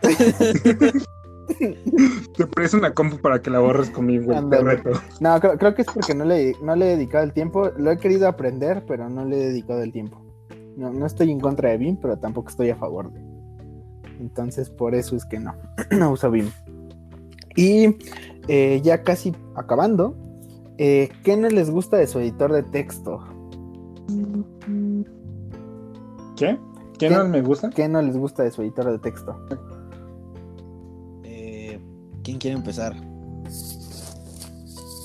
[2.36, 4.50] Te presto una compu para que la borres conmigo, güey.
[4.50, 4.90] Te reto.
[5.20, 7.70] No, creo, creo que es porque no le, no le he dedicado el tiempo.
[7.76, 10.22] Lo he querido aprender, pero no le he dedicado el tiempo.
[10.76, 13.20] No, no estoy en contra de BIM, pero tampoco estoy a favor de.
[14.20, 15.54] Entonces, por eso es que no,
[15.90, 16.50] no uso BIM.
[17.56, 17.96] Y
[18.48, 20.16] eh, ya casi acabando,
[20.78, 23.20] eh, ¿qué no les gusta de su editor de texto?
[26.36, 26.58] ¿Qué?
[26.98, 27.10] ¿Qué ¿Qué?
[27.10, 27.70] no me gusta?
[27.70, 29.36] ¿Qué no les gusta de su editor de texto?
[31.24, 31.80] Eh,
[32.22, 32.94] ¿Quién quiere empezar?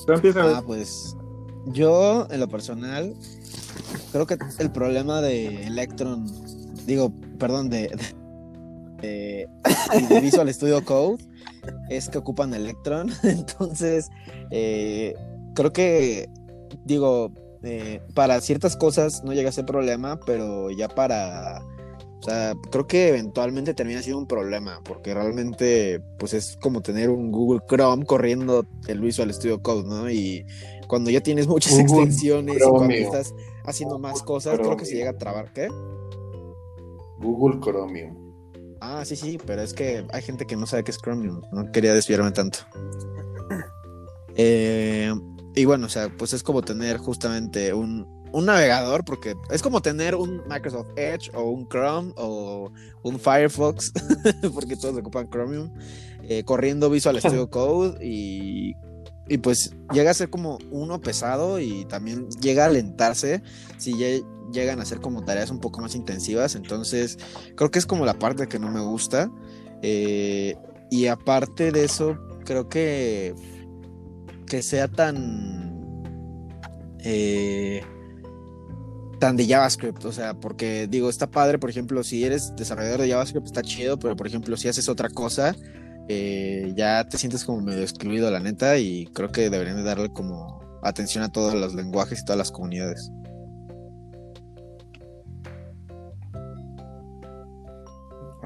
[0.06, 0.46] Tú empiezas.
[0.56, 1.16] Ah, pues
[1.68, 3.14] yo en lo personal
[4.12, 6.26] creo que el problema de Electron,
[6.86, 7.90] digo, perdón, de,
[9.02, 9.48] de-
[10.10, 11.24] de Visual Studio Code
[11.90, 14.10] es que ocupan Electron, entonces
[14.50, 15.14] eh,
[15.54, 16.30] creo que,
[16.86, 17.32] digo,
[17.64, 21.64] eh, para ciertas cosas no llega a ser problema, pero ya para...
[22.20, 27.10] O sea, creo que eventualmente termina siendo un problema, porque realmente, pues es como tener
[27.10, 30.08] un Google Chrome corriendo el Visual Studio Code, ¿no?
[30.08, 30.45] Y
[30.88, 33.34] cuando ya tienes muchas Google extensiones y cuando estás
[33.66, 35.52] haciendo más cosas, creo que se llega a trabar.
[35.52, 35.68] ¿Qué?
[37.20, 38.16] Google Chromium.
[38.82, 41.41] Ah, sí, sí, pero es que hay gente que no sabe qué es Chromium.
[41.52, 42.60] No quería desviarme tanto.
[44.38, 45.14] Eh,
[45.56, 49.82] y bueno, o sea, pues es como tener justamente un, un navegador, porque es como
[49.82, 52.72] tener un Microsoft Edge o un Chrome o
[53.04, 53.91] un Firefox,
[54.54, 55.72] porque todos ocupan Chromium,
[56.24, 58.76] eh, corriendo Visual Studio Code y,
[59.28, 63.43] y pues llega a ser como uno pesado y también llega a alentarse
[63.78, 66.56] si ya llegan a ser como tareas un poco más intensivas.
[66.56, 67.18] Entonces,
[67.56, 69.32] creo que es como la parte que no me gusta.
[69.82, 70.56] Eh,
[70.89, 73.34] y aparte de eso, creo que
[74.52, 76.04] que sea tan
[77.06, 77.82] eh,
[79.18, 83.12] tan de JavaScript, o sea, porque digo, está padre, por ejemplo, si eres desarrollador de
[83.12, 85.56] JavaScript está chido, pero por ejemplo, si haces otra cosa,
[86.10, 90.10] eh, ya te sientes como medio excluido, la neta, y creo que deberían de darle
[90.12, 93.10] como atención a todos los lenguajes y todas las comunidades.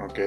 [0.08, 0.20] Ok.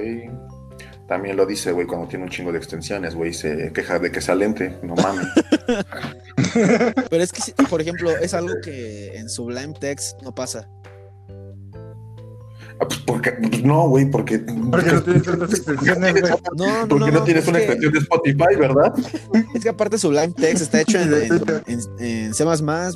[1.10, 4.22] También lo dice, güey, cuando tiene un chingo de extensiones, güey, se queja de que
[4.22, 4.78] sea lente.
[4.84, 5.26] No mames.
[7.10, 10.70] Pero es que, si- por ejemplo, es algo que en Sublime Text no pasa.
[12.82, 14.40] Ah, pues porque, pues no, güey, porque.
[14.40, 16.34] Porque no tienes tantas extensiones, güey.
[16.56, 18.94] No, no, Porque no, no, tienes es una que- extensión de Spotify, ¿verdad?
[19.54, 21.14] Es que aparte Sublime Text está hecho en,
[21.68, 22.46] en- en- en C++,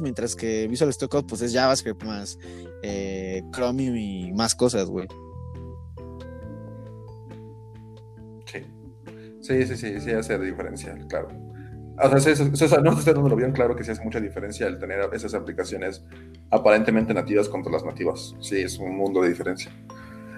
[0.02, 2.38] mientras que Visual Studio Code pues es JavaScript más
[2.84, 5.08] eh, Chromium y más cosas, güey.
[9.44, 11.28] Sí, sí, sí, sí hace diferencia, claro.
[12.02, 14.80] O sea, sí, sí, sí, no dando bien claro que sí hace mucha diferencia el
[14.80, 16.04] tener esas aplicaciones
[16.50, 18.36] aparentemente nativas contra las nativas.
[18.40, 19.70] Sí, es un mundo de diferencia.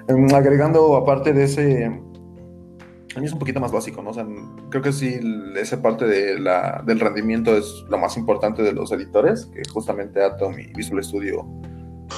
[0.07, 4.09] Em, agregando, aparte de ese, a mí es un poquito más básico, ¿no?
[4.09, 4.25] O sea,
[4.69, 5.19] creo que sí,
[5.55, 10.23] esa parte de la, del rendimiento es lo más importante de los editores, que justamente
[10.23, 11.47] Atom y Visual Studio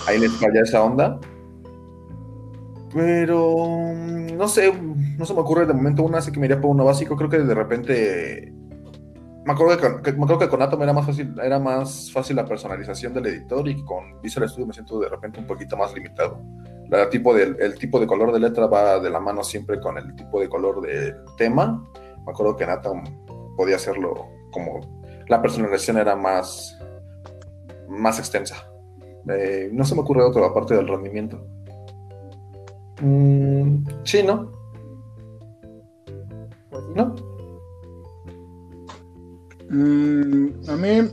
[0.08, 1.20] ahí les falla esa onda.
[2.98, 6.72] Pero no sé, no se me ocurre de momento una, así que me iría por
[6.72, 7.16] uno básico.
[7.16, 8.52] Creo que de repente.
[9.46, 12.46] Me acuerdo que, me acuerdo que con Atom era más fácil, era más fácil la
[12.46, 16.42] personalización del editor y con Visual Studio me siento de repente un poquito más limitado.
[16.90, 20.50] El tipo de color de letra va de la mano siempre con el tipo de
[20.50, 21.88] color del tema.
[22.26, 23.04] Me acuerdo que en Atom
[23.56, 24.82] podía hacerlo como
[25.28, 26.78] la personalización era más,
[27.88, 28.68] más extensa.
[29.30, 31.46] Eh, no se me ocurre otra aparte del rendimiento.
[33.02, 34.52] Mm, sí, ¿no?
[36.96, 37.16] ¿No?
[39.70, 41.10] Mm, a mí,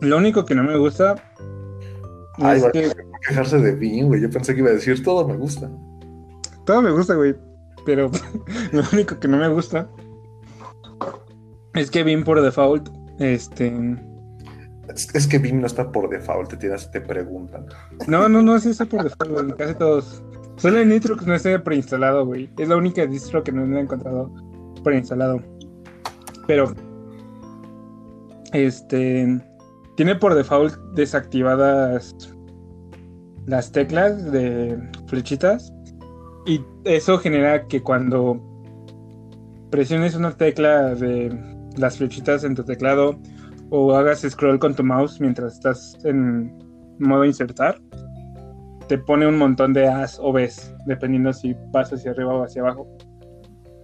[0.00, 1.16] lo único que no me gusta
[2.38, 2.92] Ay, es va- que
[3.28, 4.20] quejarse de mí, güey.
[4.20, 5.70] Yo pensé que iba a decir todo me gusta.
[6.64, 7.34] todo me gusta, güey.
[7.84, 8.10] Pero
[8.72, 9.88] lo único que no me gusta
[11.74, 12.88] es que Vim por default,
[13.18, 13.96] este.
[14.94, 17.66] Es, es que Vim no está por default, te, tienes, te preguntan.
[18.06, 19.56] No, no, no, sí está por default, güey.
[19.56, 20.22] Casi todos.
[20.56, 22.50] Solo el Nitro que no esté preinstalado, güey.
[22.58, 24.32] Es la única distro que no he encontrado
[24.82, 25.42] preinstalado.
[26.46, 26.72] Pero.
[28.52, 29.40] Este.
[29.96, 32.14] Tiene por default desactivadas
[33.46, 35.72] las teclas de flechitas.
[36.46, 38.40] Y eso genera que cuando
[39.70, 41.36] presiones una tecla de
[41.76, 43.18] las flechitas en tu teclado
[43.70, 46.56] o hagas scroll con tu mouse mientras estás en
[46.98, 47.80] modo insertar,
[48.88, 52.62] te pone un montón de As o Bs, dependiendo si vas hacia arriba o hacia
[52.62, 52.86] abajo.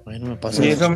[0.05, 0.87] Bueno, me pasa Y eso.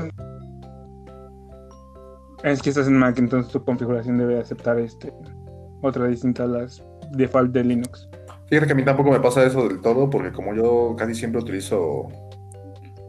[2.45, 5.13] es que estás en Mac, entonces tu configuración debe aceptar este
[5.83, 6.83] otra distinta a las
[7.13, 8.09] default de Linux.
[8.49, 11.41] Fíjate que a mí tampoco me pasa eso del todo, porque como yo casi siempre
[11.41, 12.07] utilizo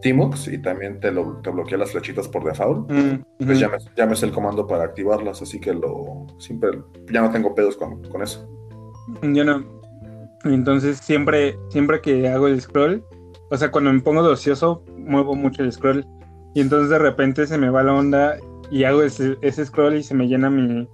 [0.01, 3.77] Tmux y también te, lo, te bloquea las flechitas por default, Mm, pues ya me,
[3.95, 6.69] ya me sé el comando para activarlas, así que lo siempre
[7.11, 8.47] ya no tengo pedos con, con eso.
[9.21, 9.76] Yo no.
[10.53, 13.03] Entonces siempre, siempre que hago el scroll,
[13.49, 16.05] o sea, cuando me pongo de ocioso, muevo mucho el scroll.
[16.53, 18.37] Y entonces de repente se me va la onda
[18.71, 20.87] y hago ese, ese scroll y se me llena mi.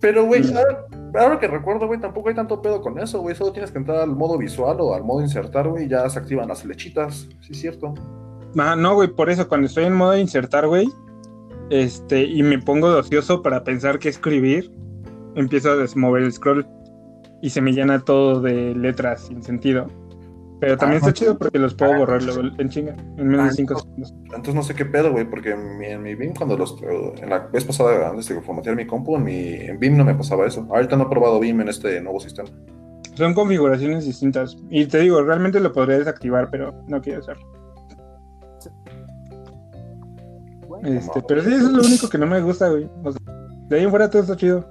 [0.00, 0.86] Pero, güey, ahora,
[1.18, 3.34] ahora que recuerdo, güey, tampoco hay tanto pedo con eso, güey.
[3.36, 6.18] Solo tienes que entrar al modo visual o al modo insertar, güey, y ya se
[6.18, 7.28] activan las flechitas.
[7.40, 7.94] Sí, es cierto.
[8.56, 10.88] Ah, no, güey, por eso cuando estoy en modo insertar, güey,
[11.70, 14.72] este, y me pongo de ocioso para pensar qué escribir,
[15.36, 16.66] empiezo a desmover el scroll
[17.42, 19.86] y se me llena todo de letras sin sentido.
[20.60, 23.50] Pero también Ah, está chido porque los puedo borrar luego en chinga, en menos de
[23.50, 23.80] Ah, 5 no.
[23.80, 24.14] segundos.
[24.26, 26.76] Entonces no sé qué pedo, güey, porque en mi, en mi BIM, cuando los.
[26.82, 30.04] eh, En la vez pasada, antes de formatear mi compu, en, mi, en BIM no
[30.04, 30.68] me pasaba eso.
[30.70, 32.50] Ahorita no he probado BIM en este nuevo sistema.
[33.14, 34.54] Son configuraciones distintas.
[34.68, 37.46] Y te digo, realmente lo podría desactivar, pero no quiero hacerlo.
[40.84, 42.88] Este, pero sí, eso es lo único que no me gusta, güey.
[43.04, 43.20] O sea,
[43.68, 44.64] de ahí en fuera todo está chido.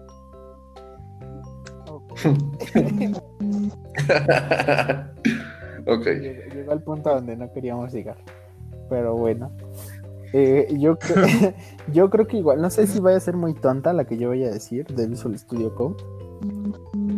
[5.86, 6.06] ok.
[6.06, 8.18] Llegó, llegó al punto donde no queríamos llegar.
[8.90, 9.52] Pero bueno.
[10.34, 10.98] Eh, yo,
[11.94, 14.30] yo creo que igual, no sé si vaya a ser muy tonta la que yo
[14.30, 15.96] voy a decir de Visual Studio Code.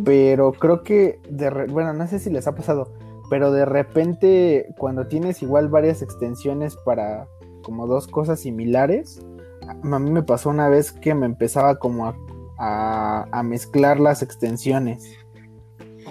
[0.04, 2.92] Pero creo que, de re- bueno, no sé si les ha pasado,
[3.30, 7.28] pero de repente cuando tienes igual varias extensiones para
[7.62, 9.24] como dos cosas similares,
[9.68, 12.16] a mí me pasó una vez que me empezaba como a,
[12.64, 15.02] a- a mezclar las extensiones.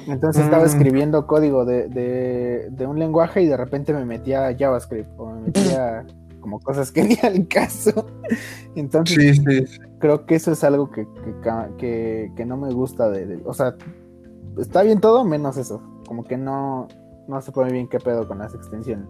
[0.08, 0.68] Entonces estaba Mm.
[0.68, 5.28] escribiendo código de, de- de un lenguaje y de repente me metía a JavaScript o
[5.32, 6.06] me metía
[6.42, 8.06] como cosas que ni al caso.
[8.76, 9.80] Entonces Sí, sí, sí.
[10.00, 13.44] creo que eso es algo que, que, ca- que- que no me gusta de, de-
[13.46, 13.76] O sea,
[14.58, 15.82] está bien todo menos eso.
[16.08, 16.88] Como que no,
[17.28, 19.08] no se pone bien qué pedo con las extensiones.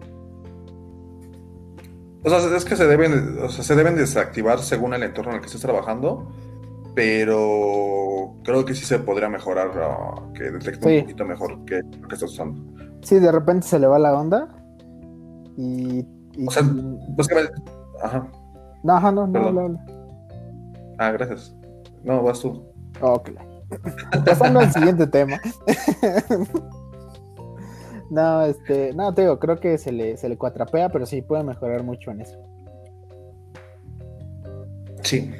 [2.24, 5.36] O sea, es que se deben, o sea, se deben desactivar según el entorno en
[5.36, 6.30] el que estés trabajando,
[6.94, 10.96] pero creo que sí se podría mejorar, ah, que detecte Sí.
[10.96, 12.60] un poquito mejor que lo que estás usando.
[13.02, 14.48] Sí, de repente se le va la onda
[15.56, 16.00] y...
[16.36, 16.62] y- O sea,
[17.16, 17.52] Básicamente,
[18.02, 18.30] ajá.
[18.82, 19.86] no, ajá, no, no, habla, habla.
[20.98, 21.54] Ah, gracias.
[22.04, 22.62] No, vas tú.
[23.00, 23.30] Ok.
[24.24, 25.40] Pasando al siguiente tema.
[28.10, 31.42] no, este, no, te digo, creo que se le, se le cuatrapea, pero sí puede
[31.44, 32.38] mejorar mucho en eso.
[35.02, 35.32] Sí.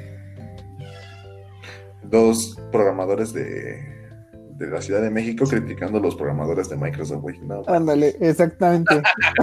[2.13, 3.81] Dos programadores de,
[4.51, 7.39] de la Ciudad de México criticando a los programadores de Microsoft, güey.
[7.39, 9.01] No, Ándale, exactamente.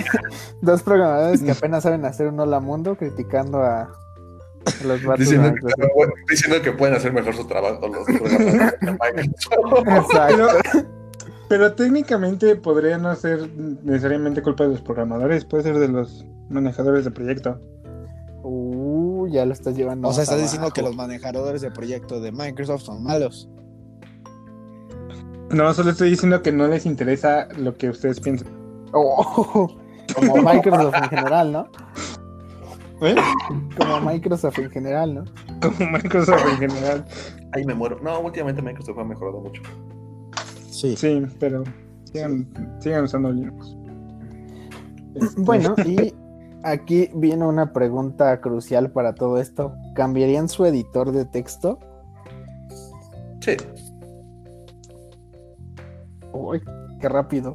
[0.63, 5.49] Dos programadores que apenas saben hacer un hola mundo criticando a, a los vatos diciendo,
[5.49, 6.15] que, Microsoft.
[6.29, 9.89] diciendo que pueden hacer mejor su trabajo los programadores de Microsoft.
[9.89, 10.49] Exacto.
[11.49, 13.51] Pero técnicamente podría no ser
[13.83, 17.61] necesariamente culpa de los programadores, puede ser de los manejadores de proyecto.
[19.31, 20.09] Ya lo estás llevando.
[20.09, 23.49] O sea, estás diciendo que los manejadores de proyecto de Microsoft son malos.
[25.51, 28.49] No, solo estoy diciendo que no les interesa lo que ustedes piensan.
[28.93, 29.69] Oh,
[30.15, 31.69] como Microsoft en general, ¿no?
[33.03, 33.15] ¿Eh?
[33.79, 35.25] Como Microsoft en general, ¿no?
[35.61, 37.05] Como Microsoft en general.
[37.53, 37.99] Ahí me muero.
[38.03, 39.63] No, últimamente Microsoft ha mejorado mucho.
[40.71, 40.97] Sí.
[40.97, 41.65] Sí, pero
[42.13, 42.49] sigan,
[42.81, 43.77] sigan usando Linux.
[45.15, 46.15] Este, Bueno, y
[46.63, 49.75] aquí viene una pregunta crucial para todo esto.
[49.95, 51.79] ¿Cambiarían su editor de texto?
[53.41, 53.57] Sí.
[56.33, 56.63] Uy,
[57.01, 57.55] qué rápido.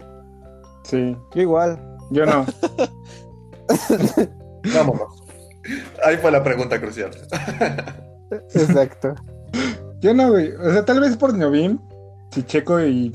[0.83, 1.79] Sí, Yo igual.
[2.11, 2.45] yo no.
[4.73, 5.23] Vámonos.
[6.03, 7.11] Ahí fue la pregunta crucial.
[8.53, 9.15] Exacto.
[9.99, 10.51] Yo no, güey.
[10.53, 11.79] O sea, tal vez por Neovim,
[12.31, 13.11] si checo y,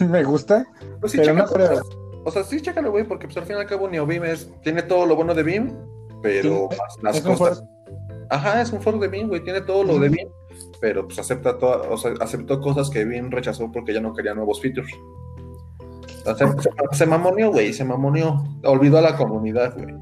[0.00, 0.64] y me gusta,
[1.00, 1.80] Pues pero no creo.
[2.24, 4.82] O sea, sí, chécalo, güey, porque pues, al fin y al cabo NeoBeam es, tiene
[4.82, 5.76] todo lo bueno de Beam,
[6.22, 7.64] pero Sí, más las cosas.
[8.30, 10.28] Ajá, es un fork de Beam, güey, tiene todo lo de Beam,
[10.80, 14.34] pero pues acepta toda, o sea, aceptó cosas que Beam rechazó porque ya no quería
[14.34, 14.92] nuevos features.
[16.92, 18.44] Se mamoneó, güey, se mamoneó.
[18.64, 19.94] Olvidó a la comunidad, güey.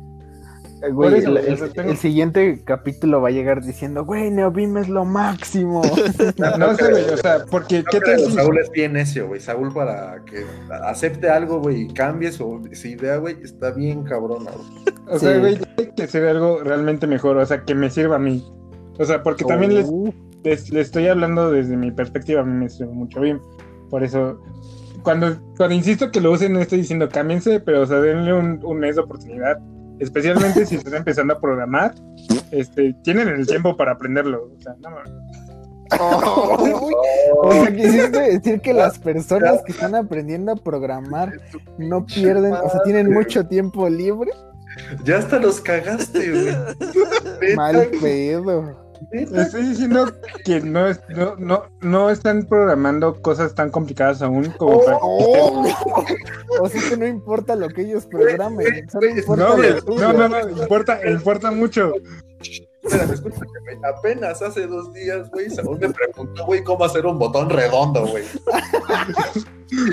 [0.81, 5.83] Güey, Por eso, el, siguiente capítulo va a llegar diciendo, güey, Neobim es lo máximo.
[6.59, 7.05] No sé, güey.
[7.11, 9.41] O sea, porque, ¿qué tal si Saúl es bien necio, güey.
[9.41, 10.45] Saúl para que
[10.85, 14.97] acepte algo, güey, y cambie su, su idea, güey, está bien cabrona, güey.
[15.09, 15.59] O sea, güey,
[15.97, 18.43] que ser algo realmente mejor, o sea, que me sirva a mí.
[18.99, 20.13] O sea, porque también les, Oh,
[20.45, 23.39] les, les estoy hablando desde mi perspectiva, a mí me sirve mucho BIM.
[23.91, 24.41] Por eso,
[25.03, 28.61] cuando, cuando insisto que lo usen, no estoy diciendo cámbiense, pero o sea, denle un,
[28.65, 29.59] un mes de oportunidad.
[30.01, 31.95] Especialmente si están empezando a programar,
[32.51, 34.51] este, tienen el tiempo para aprenderlo.
[34.59, 35.13] O sea, no, mames.
[37.43, 41.33] O sea, quisiste decir que las personas que están aprendiendo a programar
[41.79, 44.31] no pierden, o sea, tienen mucho tiempo libre.
[45.05, 47.57] Ya hasta los cagaste, güey.
[47.57, 48.90] Mal pedo.
[49.13, 50.13] Estoy diciendo
[50.45, 54.99] que no, es- no, no, no están programando cosas tan complicadas aún como para...
[55.01, 55.65] Oh,
[56.61, 59.57] o sea que no importa lo que ellos programen, solo importa No,
[60.13, 61.93] no, no, no, importa, importa mucho.
[62.83, 63.47] Espérame, escúchame.
[63.99, 68.25] Apenas hace dos días, güey, Saúl me preguntó, güey, cómo hacer un botón redondo, güey.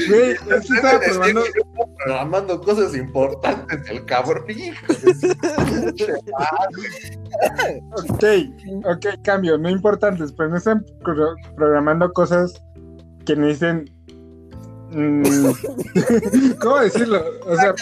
[0.09, 1.41] Güey, es que estaba probando,
[2.07, 4.43] programando cosas importantes, el cabrón,
[8.09, 8.23] ok,
[8.85, 12.53] ok, cambio, no importantes, pero no están pro- programando cosas
[13.25, 13.89] que necesiten...
[14.91, 15.23] mm,
[16.61, 17.21] ¿Cómo decirlo?
[17.45, 17.73] O sea,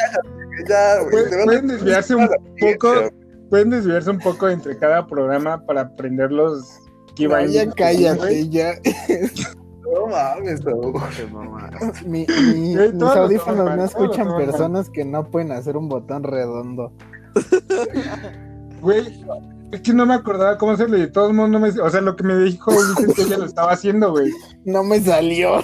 [0.68, 2.28] Ya, güey, Pueden- desviarse un
[2.60, 2.94] poco.
[3.50, 6.64] pueden desviarse un poco entre cada programa para aprender los
[7.16, 8.74] key No, ya cállate, ya.
[9.96, 10.62] No mames.
[12.06, 16.92] Mi, mi- Güey, mis audífonos no escuchan personas que no pueden hacer un botón redondo.
[18.82, 19.24] Güey,
[19.72, 21.70] es que no me acordaba cómo hacerlo y de todos modos no me...
[21.70, 22.72] O sea, lo que me dijo
[23.16, 24.32] que ella lo estaba haciendo, güey.
[24.66, 25.62] No me salió.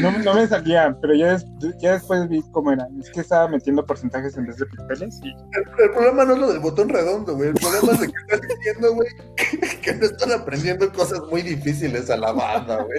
[0.00, 1.46] No, no me salía, pero ya, des-
[1.80, 2.86] ya después vi cómo era.
[3.00, 5.28] Es que estaba metiendo porcentajes en vez de píxeles y...
[5.30, 7.48] El, el problema no es lo del botón redondo, güey.
[7.48, 11.42] El problema es de que estás diciendo, güey, que, que no están aprendiendo cosas muy
[11.42, 12.98] difíciles a la banda, güey.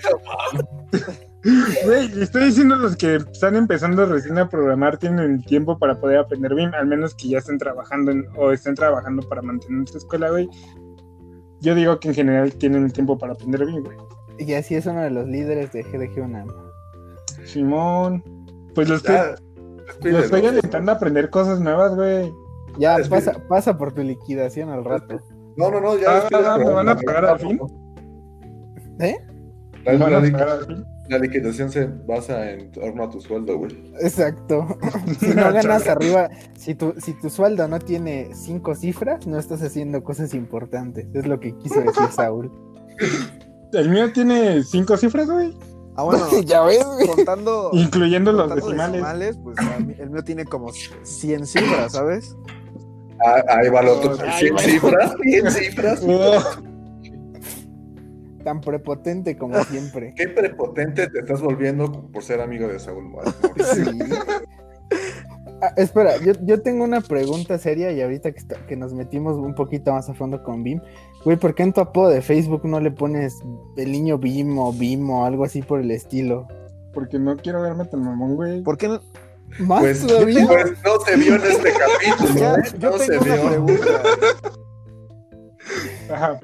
[1.85, 5.99] Güey, le estoy diciendo los que están empezando recién a programar tienen el tiempo para
[5.99, 9.87] poder aprender BIM, al menos que ya estén trabajando en- o estén trabajando para mantener
[9.89, 10.47] su escuela, güey.
[11.61, 13.97] Yo digo que en general tienen el tiempo para aprender BIM, güey.
[14.39, 16.47] Y así es uno de los líderes de GDG UNAM.
[17.45, 18.23] Simón,
[18.73, 20.19] pues lo estoy, Ya, lo despídelo.
[20.19, 22.31] estoy alentando a aprender cosas nuevas, güey.
[22.77, 25.21] Ya, pasa, pasa por tu liquidación al rato.
[25.57, 26.09] No, no, no, ya.
[26.09, 26.57] Ah, despídelo.
[26.57, 27.59] ¿me van a pagar al fin?
[28.99, 29.17] ¿Eh?
[31.09, 33.71] La liquidación se basa en torno a tu sueldo, güey.
[34.01, 34.65] Exacto.
[35.19, 39.61] si no ganas arriba, si tu, si tu sueldo no tiene cinco cifras, no estás
[39.61, 41.07] haciendo cosas importantes.
[41.13, 42.51] Es lo que quiso decir Saúl.
[43.73, 45.57] El mío tiene cinco cifras, güey,
[45.95, 47.07] Ah, bueno, ya ves, güey.
[47.07, 48.67] contando, incluyendo los contando
[48.97, 49.37] decimales.
[49.43, 50.71] pues mí- el mío tiene como
[51.03, 52.35] 100 cifras, ¿sabes?
[53.25, 54.17] Ah, ahí va el otro.
[54.27, 54.59] Ahí 100 va.
[54.59, 56.01] cifras, 100 cifras.
[56.07, 56.39] Oh,
[58.43, 60.13] Tan prepotente como siempre.
[60.17, 63.23] Qué prepotente te estás volviendo por ser amigo de Saúl Mor-
[63.73, 63.83] Sí.
[65.65, 69.37] Ah, espera, yo, yo tengo una pregunta seria y ahorita que, está- que nos metimos
[69.37, 70.81] un poquito más a fondo con BIM,
[71.23, 73.39] güey, ¿por qué en tu apodo de Facebook no le pones
[73.77, 76.47] el niño BIM o BIM o algo así por el estilo?
[76.93, 78.61] porque no quiero verme tan mamón, güey.
[78.61, 78.99] ¿Por qué no?
[79.59, 80.45] ¿Más Pues, todavía?
[80.47, 82.39] pues no se vio en este capítulo.
[82.39, 82.63] Ya, ¿eh?
[82.77, 83.49] yo No se tengo una vio.
[83.49, 84.01] pregunta.
[86.11, 86.39] Ajá.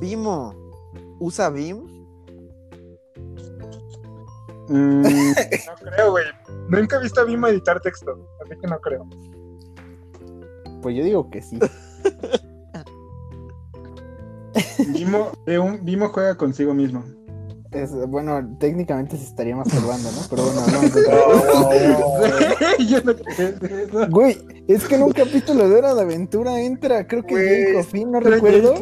[0.00, 0.54] ¿Vimo
[1.20, 1.91] usa BIM?
[4.72, 5.02] Mm,
[5.66, 6.24] no creo, güey.
[6.68, 9.06] Nunca he visto a Vimo editar texto, así que no creo.
[10.80, 11.58] Pues yo digo que sí.
[14.88, 17.04] Vimo, de un, Vimo juega consigo mismo.
[17.70, 20.20] Es- bueno, técnicamente se estaría masturbando, ¿no?
[20.30, 20.62] Pero bueno,
[23.92, 24.08] no.
[24.10, 28.20] Güey, es que en un capítulo de Hora de Aventura entra, creo que Coffin, no
[28.20, 28.74] recuerdo.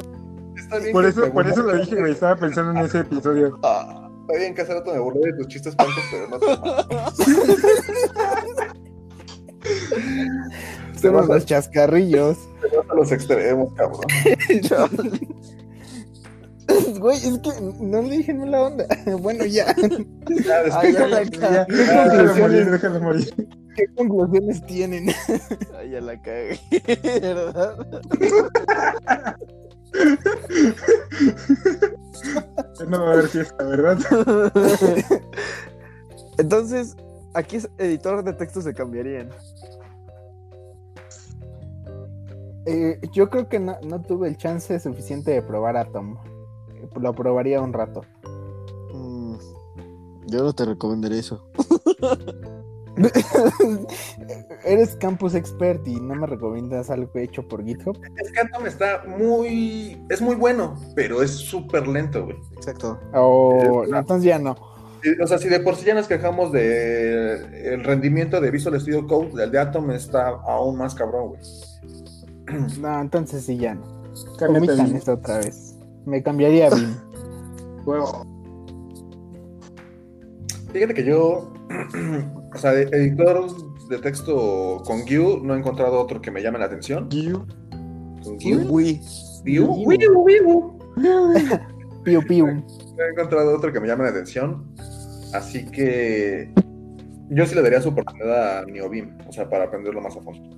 [0.92, 2.12] Por eso, por eso lo dije, güey.
[2.12, 3.58] Estaba pensando en ese episodio.
[3.62, 3.99] Ah,
[4.30, 6.46] está bien que hace rato me burlé de tus chistes tontos, pero no te
[11.00, 12.36] Somos los chascarrillos.
[12.70, 14.00] te vas a los extremos, cabrón.
[17.00, 17.50] Güey, es que
[17.80, 18.86] no le dije en la onda.
[19.20, 19.74] Bueno, ya.
[19.74, 19.88] Ya,
[20.44, 23.34] ya después- la Ya, ya, déjalo morir, déjalo morir.
[23.76, 25.08] ¿Qué conclusiones tienen?
[25.76, 26.60] Ay, ya la cagué,
[27.20, 27.76] ¿verdad?
[32.88, 33.98] No va a haber fiesta, ¿verdad?
[36.38, 36.96] Entonces,
[37.34, 39.30] aquí es editor de textos se cambiarían.
[42.66, 46.16] Eh, yo creo que no, no tuve el chance suficiente de probar Atom.
[46.98, 48.04] Lo probaría un rato.
[48.92, 49.36] Mm,
[50.26, 51.44] yo no te recomendaría eso.
[54.64, 57.98] Eres campus expert y no me recomiendas algo hecho por GitHub.
[58.16, 60.04] Es que Atom está muy.
[60.10, 62.36] Es muy bueno, pero es súper lento, güey.
[62.56, 63.00] Exacto.
[63.14, 64.56] O no, entonces ya no.
[65.22, 69.06] O sea, si de por sí ya nos quejamos de el rendimiento de Visual Studio
[69.06, 71.40] Code, el de Atom está aún más cabrón, güey.
[72.80, 74.00] No, entonces sí ya no.
[74.40, 75.76] Omitan esto otra vez.
[76.04, 76.96] Me cambiaría a Bim.
[77.84, 78.26] Huevo.
[80.72, 81.52] Fíjate que yo,
[82.52, 83.46] o sea, de editor
[83.88, 87.08] de texto con Vue, no he encontrado otro que me llame la atención.
[87.08, 87.46] Gyu.
[88.22, 88.70] ¿Con?
[88.70, 89.00] Uy,
[89.44, 90.80] Vue, Vue, Vue.
[92.04, 92.46] Piu, piu.
[92.46, 94.64] No he encontrado otro que me llame la atención.
[95.32, 96.52] Así que
[97.28, 100.56] yo sí le daría su oportunidad a NeoBeam, o sea, para aprenderlo más a fondo.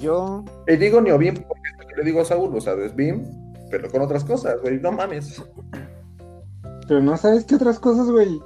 [0.00, 2.96] yo Y digo NeoBeam porque es lo que le digo a Saúl, o sea, es
[2.96, 3.24] Beam,
[3.70, 5.42] pero con otras cosas, güey, no mames.
[6.88, 8.40] Pero no sabes qué otras cosas, güey.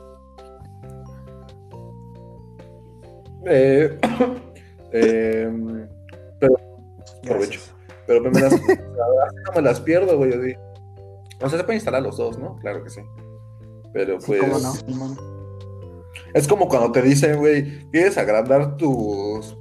[3.50, 3.98] Eh,
[4.92, 5.50] eh,
[7.24, 7.60] Aprovecho.
[8.06, 8.52] pero me las,
[9.46, 10.32] no me las pierdo, güey.
[10.32, 10.54] así.
[11.40, 12.56] O sea, se pueden instalar los dos, ¿no?
[12.56, 13.00] Claro que sí.
[13.92, 14.40] Pero Sí, pues.
[14.40, 14.72] cómo no.
[14.72, 15.16] Simón.
[16.34, 19.56] Es como cuando te dicen, güey, ¿quieres agrandar tus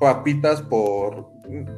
[0.00, 1.26] papitas por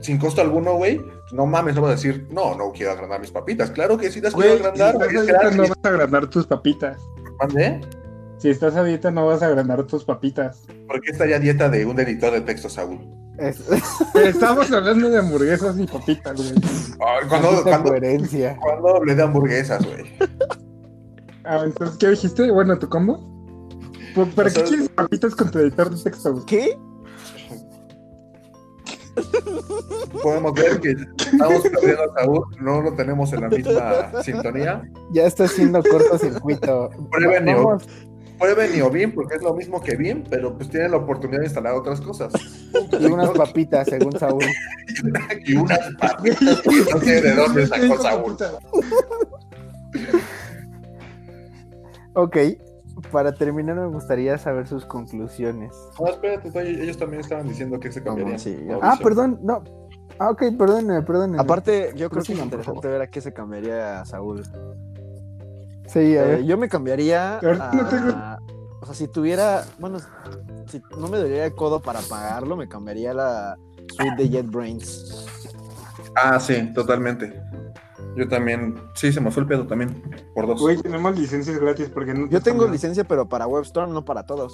[0.00, 1.00] sin costo alguno, güey?
[1.32, 3.70] No mames, no vas a decir, no, no quiero agrandar mis papitas.
[3.70, 5.56] Claro que sí las quiero Güey, si agrandar, güey.
[5.56, 6.98] no vas a agrandar tus papitas.
[7.40, 7.80] ¿Mande?
[8.39, 10.62] Si estás a dieta no vas a agrandar tus papitas.
[10.86, 12.99] ¿Por qué estaría dieta de un editor de texto, Saúl?
[13.39, 13.61] Es,
[14.14, 16.53] Estamos hablando de hamburguesas y papitas, güey.
[17.07, 18.57] Ay, cuando, maldita cuando, coherencia.
[18.61, 20.12] cuando hablé de hamburguesas, güey.
[21.45, 22.51] Ah, entonces, ¿qué dijiste?
[22.51, 23.18] Bueno, ¿tu combo?
[24.14, 26.32] ¿Por- ¿Para O sea- qué quieres papitas con tu editor de texto?
[26.32, 26.45] güey?
[26.47, 26.78] ¿qué?
[30.22, 30.91] Podemos ver que
[31.32, 34.82] estamos perdiendo a Saúl, no lo tenemos en la misma sintonía.
[35.12, 36.91] Ya está haciendo cortocircuito.
[38.39, 41.47] Prueben Prueben NeoBeam porque es lo mismo que Beam, pero pues tienen la oportunidad de
[41.47, 42.32] instalar otras cosas.
[42.99, 44.45] y unas papitas, según Saúl.
[45.45, 46.43] y unas papitas.
[46.93, 48.36] No sé de dónde sacó Saúl.
[52.14, 52.36] Ok,
[53.12, 55.72] para terminar me gustaría saber sus conclusiones.
[56.01, 56.51] No, espérate,
[56.82, 58.39] ellos también estaban diciendo que se cambiaría.
[58.39, 58.78] Sí, ya.
[58.82, 59.62] Ah, perdón, no.
[60.18, 61.41] Ah, ok, perdónenme, perdónenme.
[61.41, 64.43] Aparte, yo creo que es interesante ver a qué se cambiaría Saúl.
[65.89, 68.39] Sí, a Eh, yo me cambiaría Pero no tengo- a...
[68.80, 69.64] O sea, si tuviera...
[69.78, 69.99] Bueno,
[70.68, 73.57] si no me dolería el codo para pagarlo, me cambiaría la
[73.97, 75.26] suite de JetBrains.
[76.14, 77.43] Ah, sí, totalmente.
[78.16, 80.03] Yo también, sí, se me fue el pedo también,
[80.34, 80.61] por dos.
[80.61, 82.26] Güey, tenemos licencias gratis porque no.
[82.28, 84.53] te Yo tengo licencia, pero para WebStorm, no para todos.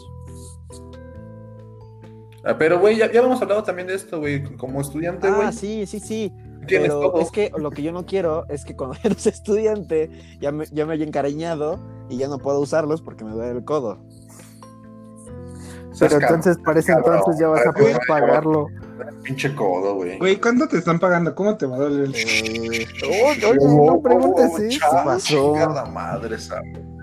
[2.45, 4.43] Ah, pero, güey, ya, ya hemos hablado también de esto, güey.
[4.57, 6.31] Como estudiante, güey, Ah, sí, sí, sí.
[6.65, 7.21] Tienes Pero todo.
[7.21, 10.11] es que lo que yo no quiero es que cuando eres estudiante
[10.41, 13.65] ya me, ya me haya encariñado y ya no puedo usarlos porque me duele el
[13.65, 13.99] codo.
[15.99, 17.19] Pero entonces, para ese cabrón.
[17.19, 18.67] entonces ya vas a poder pagarlo.
[19.23, 20.19] Pinche codo, güey.
[20.19, 21.35] Güey, ¿cuánto te están pagando?
[21.37, 24.79] ¿Cómo te va a doler el Eh, Oye, oye, no preguntes Oh, eso.
[24.81, 25.53] chao, pasó?
[25.55, 26.94] chingada madre, Saúl.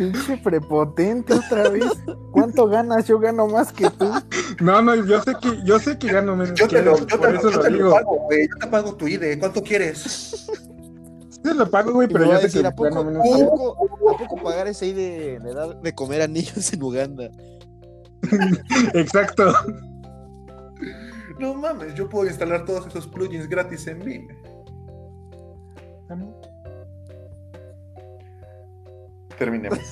[0.00, 1.84] Pinche prepotente otra vez.
[2.30, 3.06] ¿Cuánto ganas?
[3.06, 4.10] Yo gano más que tú.
[4.58, 6.58] No, no, yo sé que, yo sé que gano menos.
[6.58, 7.90] Yo te que lo, yo te, yo lo te lo digo.
[7.90, 8.48] pago, güey.
[8.48, 9.38] Yo te pago tu IDE.
[9.38, 9.98] ¿Cuánto quieres?
[11.28, 13.26] Sí te lo pago, güey, pero yo a sé decir, que ¿a poco, gano menos.
[13.26, 16.82] ¿a poco, a poco pagar ese ahí de, de dar de comer a niños en
[16.82, 17.30] Uganda?
[18.94, 19.52] Exacto.
[21.38, 24.28] No mames, yo puedo instalar todos esos plugins gratis en Vim.
[29.40, 29.78] Terminemos.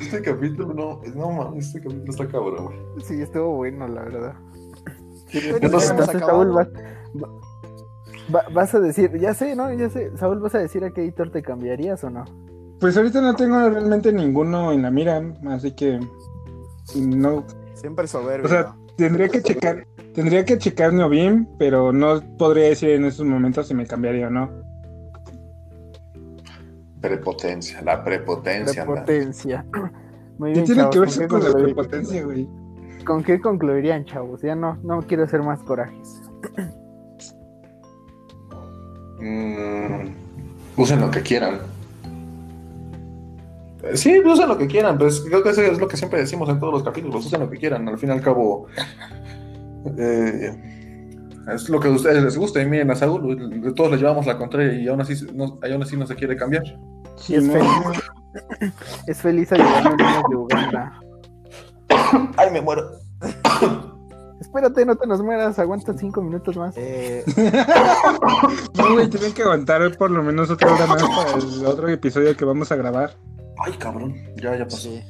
[0.00, 2.78] Este capítulo no, no mames, este capítulo está cabrón, güey.
[3.04, 4.34] Sí, estuvo bueno, la verdad.
[5.52, 6.68] Bueno, no Saúl, vas,
[8.34, 9.72] va- vas a decir, ya sé, ¿no?
[9.72, 10.10] Ya sé.
[10.16, 12.24] Saúl, ¿vas a decir a qué editor te cambiarías o no?
[12.80, 16.00] Pues ahorita no tengo realmente ninguno en la mira, así que
[16.96, 18.46] no, Siempre soberbio.
[18.46, 23.24] o sea, tendría que checar, tendría que checar Neobim, pero no podría decir en estos
[23.24, 24.50] momentos si me cambiaría o no.
[27.00, 28.84] Prepotencia, la prepotencia.
[28.84, 29.64] Prepotencia.
[30.38, 32.48] Muy ¿Qué bien, tiene chavos, que ver ¿con eso qué con la prepotencia, güey?
[33.04, 34.42] ¿Con qué concluirían, chavos?
[34.42, 36.22] Ya no, no quiero hacer más corajes.
[39.20, 40.10] Mm,
[40.76, 41.58] usen lo que quieran.
[43.82, 46.48] Eh, Sí, usen lo que quieran, pues creo que eso es lo que siempre decimos
[46.48, 48.66] en todos los capítulos, usen lo que quieran, al fin y al cabo
[49.96, 50.77] eh,
[51.54, 54.26] es lo que a ustedes les gusta, y miren a Saúl, de todos le llevamos
[54.26, 56.64] la contraria y aún así no, aún así no se quiere cambiar.
[57.16, 57.70] Sí, es no, feliz.
[59.06, 61.00] Es feliz ayudando a niños de Uganda.
[62.36, 62.90] ¡Ay, me muero!
[64.40, 66.74] Espérate, no te nos mueras, aguanta cinco minutos más.
[66.76, 67.24] Eh,
[68.74, 72.36] no, güey, tienen que aguantar por lo menos otra hora más para el otro episodio
[72.36, 73.16] que vamos a grabar.
[73.64, 74.14] ¡Ay, cabrón!
[74.36, 74.76] Ya, ya pasó.
[74.88, 75.02] sí.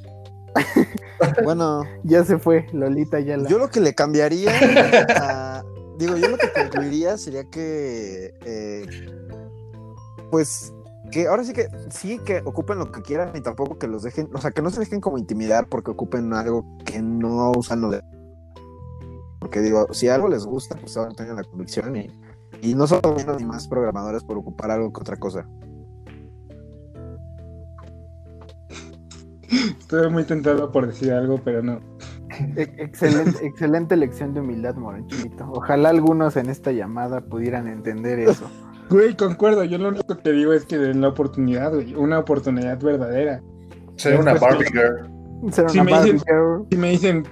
[1.44, 3.48] bueno, Ya se fue, Lolita ya la.
[3.48, 4.50] yo lo que le cambiaría,
[5.16, 5.62] a-
[5.98, 8.86] digo, yo lo que concluiría sería que, eh,
[10.30, 10.72] pues,
[11.10, 14.28] que ahora sí que sí que ocupen lo que quieran y tampoco que los dejen,
[14.32, 17.90] o sea, que no se dejen como intimidar porque ocupen algo que no usan lo
[17.90, 18.02] de
[19.40, 22.10] Porque digo, si algo les gusta, pues ahora tengan la convicción y,
[22.62, 25.46] y no son menos ni más programadores por ocupar algo que otra cosa.
[29.80, 31.80] Estoy muy tentado por decir algo, pero no.
[32.56, 35.50] Excelente, excelente lección de humildad, Moronchito.
[35.52, 38.48] Ojalá algunos en esta llamada pudieran entender eso.
[38.90, 39.64] Güey, concuerdo.
[39.64, 41.94] Yo lo único que digo es que den la oportunidad, güey.
[41.94, 43.42] Una oportunidad verdadera.
[43.96, 45.52] Ser una Barbie girl.
[45.52, 46.66] Ser Si una me Barbie dicen- girl.
[46.70, 47.24] Si me dicen,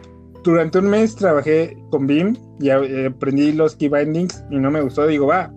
[0.44, 4.82] durante un mes trabajé con BIM y eh, aprendí los key bindings y no me
[4.82, 5.50] gustó, digo, va.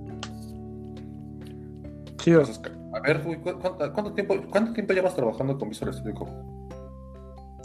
[2.18, 2.42] Chido.
[2.42, 2.62] Entonces,
[2.94, 6.32] A ver, güey, ¿cu- ¿cuánto, cuánto tiempo, ¿cuánto tiempo llevas trabajando con Visual Studio Code?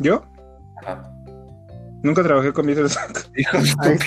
[0.01, 0.23] ¿Yo?
[0.83, 1.14] Ajá.
[2.05, 3.23] Nunca trabajé con Visual Studio.
[3.35, 3.99] Hijo de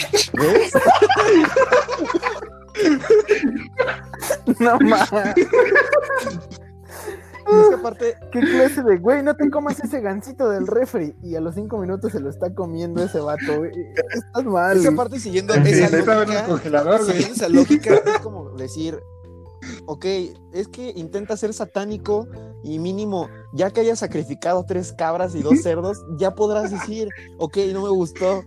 [4.59, 5.11] no más.
[7.47, 9.23] Es que aparte, ¿Qué clase de güey?
[9.23, 11.15] No te comas ese gancito del refri.
[11.23, 13.71] Y a los cinco minutos se lo está comiendo ese vato, güey.
[14.13, 14.79] Estás mal.
[15.19, 17.11] siguiendo esa lógica, congelador, güey.
[17.13, 18.99] siguiendo esa lógica es como decir,
[19.85, 20.05] ok,
[20.53, 22.27] es que intenta ser satánico
[22.63, 27.57] y mínimo, ya que hayas sacrificado tres cabras y dos cerdos, ya podrás decir, ok,
[27.73, 28.43] no me gustó.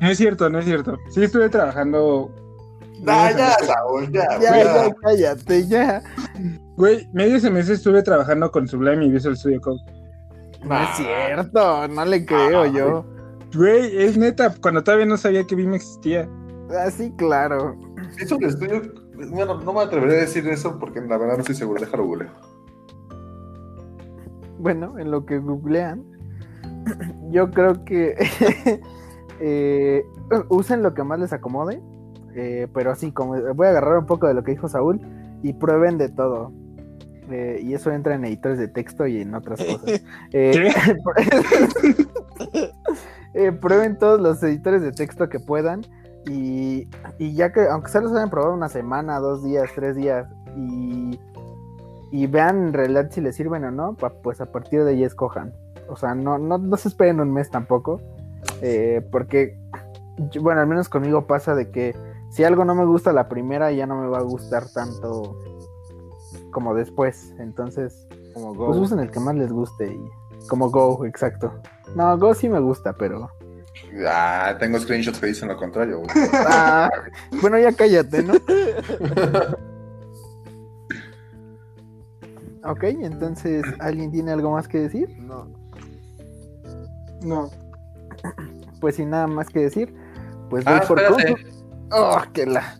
[0.00, 0.96] No es cierto, no es cierto.
[1.10, 2.30] Sí estuve trabajando.
[3.06, 6.02] Ah, ya, Saúl, ya, Ya, cállate, ya.
[6.76, 9.80] Güey, medio semestre estuve trabajando con Sublime y Visual Studio Code.
[10.64, 13.04] No es cierto, no le creo Ah, yo.
[13.54, 16.28] Güey, es neta, cuando todavía no sabía que BIM existía.
[16.70, 17.76] Ah, sí, claro.
[19.16, 21.80] Bueno, no me atreveré a decir eso porque la verdad no estoy seguro.
[21.80, 22.30] Déjalo googleo.
[24.58, 26.04] Bueno, en lo que googlean,
[27.30, 28.16] yo creo que
[29.40, 30.04] eh,
[30.48, 31.80] usen lo que más les acomode,
[32.34, 35.00] eh, pero así como voy a agarrar un poco de lo que dijo Saúl
[35.42, 36.52] y prueben de todo.
[37.30, 40.02] Eh, y eso entra en editores de texto y en otras cosas.
[40.32, 40.70] Eh,
[43.34, 45.82] eh, prueben todos los editores de texto que puedan
[46.28, 46.88] y,
[47.18, 51.18] y ya que, aunque solo se hayan probado una semana, dos días, tres días y,
[52.10, 55.52] y vean en realidad si les sirven o no, pues a partir de ahí escojan.
[55.88, 58.00] O sea, no, no, no se esperen un mes tampoco,
[58.60, 59.58] eh, porque,
[60.40, 61.94] bueno, al menos conmigo pasa de que
[62.30, 65.36] si algo no me gusta la primera, ya no me va a gustar tanto
[66.50, 67.34] como después.
[67.38, 70.10] Entonces, Como pues usen el que más les guste y
[70.48, 71.52] como Go, exacto.
[71.94, 73.30] No, Go sí me gusta, pero...
[74.06, 76.10] Ah, tengo screenshots que dicen lo contrario, güey.
[76.32, 76.90] Ah,
[77.40, 78.34] bueno, ya cállate, ¿no?
[82.64, 85.08] Ok, entonces, ¿alguien tiene algo más que decir?
[85.20, 85.48] No.
[87.22, 87.50] No.
[88.80, 89.94] Pues sin nada más que decir,
[90.50, 91.32] pues voy Ah, por espérate.
[91.32, 91.48] Confu.
[91.92, 92.78] Oh, que la...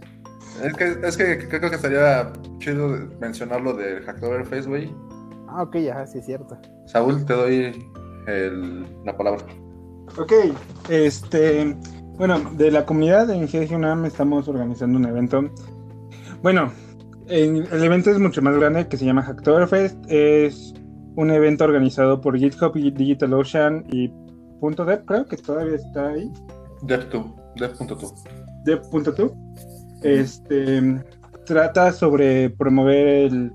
[0.63, 2.89] Es que, es que creo que estaría chido
[3.21, 4.93] mencionar lo del Hacktoberfest, güey.
[5.49, 6.59] Ah, ok, ajá, sí es cierto.
[6.87, 7.91] Saúl, te doy
[8.27, 9.45] el- la palabra.
[10.19, 10.33] Ok,
[10.89, 11.77] este,
[12.17, 15.43] bueno, de la comunidad en GDG UNAM estamos organizando un evento.
[16.43, 16.73] Bueno,
[17.29, 19.97] en- el evento es mucho más grande que se llama Hacktoberfest.
[20.09, 20.75] Es
[21.17, 24.13] un evento organizado por GitHub y DigitalOcean y
[24.61, 26.33] Punto .dev, creo que todavía está ahí.
[26.83, 28.13] Dev2, Dev.2.
[28.65, 29.33] Dev.to.
[30.03, 31.01] Este
[31.47, 33.53] trata sobre promover el-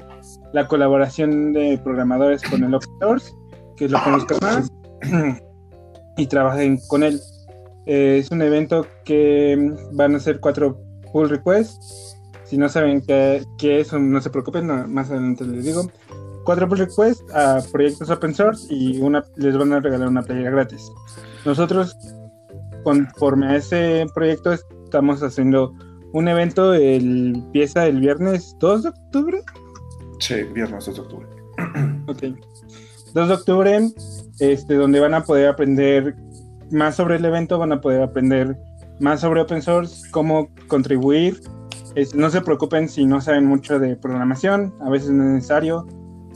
[0.53, 3.34] la colaboración de programadores con el open source,
[3.76, 4.72] que lo conozcan más
[6.18, 7.19] y trabajen con él.
[7.85, 10.80] Eh, es un evento que van a ser cuatro
[11.11, 12.18] pull requests.
[12.45, 15.90] Si no saben qué, qué es, no se preocupen, no, más adelante les digo.
[16.45, 20.52] Cuatro pull requests a proyectos open source y una, les van a regalar una playera
[20.52, 20.91] gratis.
[21.45, 21.98] Nosotros,
[22.84, 25.73] conforme a ese proyecto, estamos haciendo
[26.14, 29.41] un evento, el, empieza el viernes 2 de octubre.
[30.19, 31.27] Sí, viernes 2 de octubre.
[32.07, 32.23] Ok.
[33.14, 33.80] 2 de octubre,
[34.39, 36.15] este, donde van a poder aprender
[36.72, 38.57] más sobre el evento, van a poder aprender
[38.99, 41.39] más sobre open source, cómo contribuir.
[42.15, 45.85] No se preocupen si no saben mucho de programación, a veces no es necesario.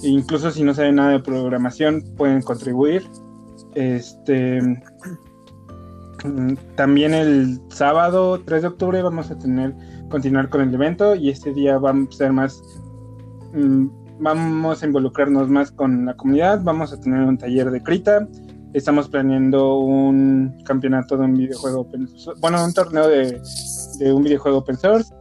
[0.04, 3.04] Incluso si no saben nada de programación, pueden contribuir.
[3.74, 4.60] Este,
[6.76, 9.76] también el sábado 3 de octubre vamos a tener
[10.10, 12.62] continuar con el evento y este día va a ser más
[13.54, 13.88] mm,
[14.20, 18.28] vamos a involucrarnos más con la comunidad, vamos a tener un taller de Krita,
[18.74, 23.42] estamos planeando un campeonato de un videojuego open source, bueno, un torneo de,
[24.12, 25.14] un videojuego open source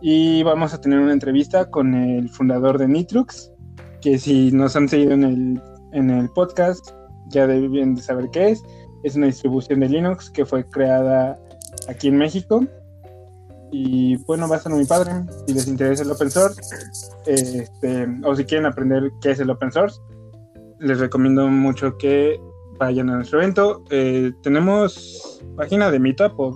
[0.00, 3.50] y vamos a tener una entrevista con el fundador de Nitrux,
[4.00, 5.62] que si nos han seguido en el,
[5.92, 6.90] en el podcast
[7.28, 8.62] ya deben de saber qué es,
[9.02, 11.38] es una distribución de Linux que fue creada
[11.88, 12.66] aquí en México
[13.76, 15.10] y bueno, va a muy padre.
[15.48, 16.60] Si les interesa el open source,
[17.26, 20.00] este, o si quieren aprender qué es el open source,
[20.78, 22.38] les recomiendo mucho que
[22.78, 23.82] vayan a nuestro evento.
[23.90, 26.54] Eh, tenemos página de Meetup o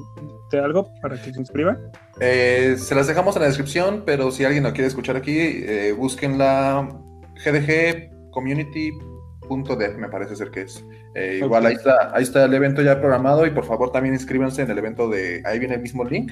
[0.53, 1.77] de algo para que se inscriban.
[2.20, 5.93] Eh, se las dejamos en la descripción, pero si alguien lo quiere escuchar aquí, eh,
[5.99, 6.89] busquen la
[7.45, 10.85] gdgcommunity.dev, me parece ser que es.
[11.16, 11.69] Eh, Igual Ok.
[11.69, 14.78] ahí está, ahí está el evento ya programado y por favor también inscríbanse en el
[14.78, 16.31] evento de, ahí viene el mismo link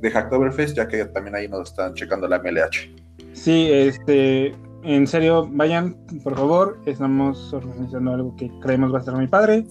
[0.00, 2.94] de Hacktoberfest, ya que también ahí nos están checando la MLH.
[3.32, 6.78] Sí, este, en serio, vayan, por favor.
[6.86, 9.64] Estamos organizando algo que creemos va a estar muy padre.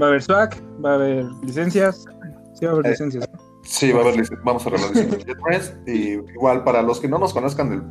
[0.00, 0.54] Va a haber swag,
[0.84, 2.04] va a haber licencias.
[2.54, 3.28] Sí, va a haber Eh, licencias.
[3.62, 7.70] Sí, va a haber, vamos a realizar y igual para los que no nos conozcan
[7.70, 7.82] del,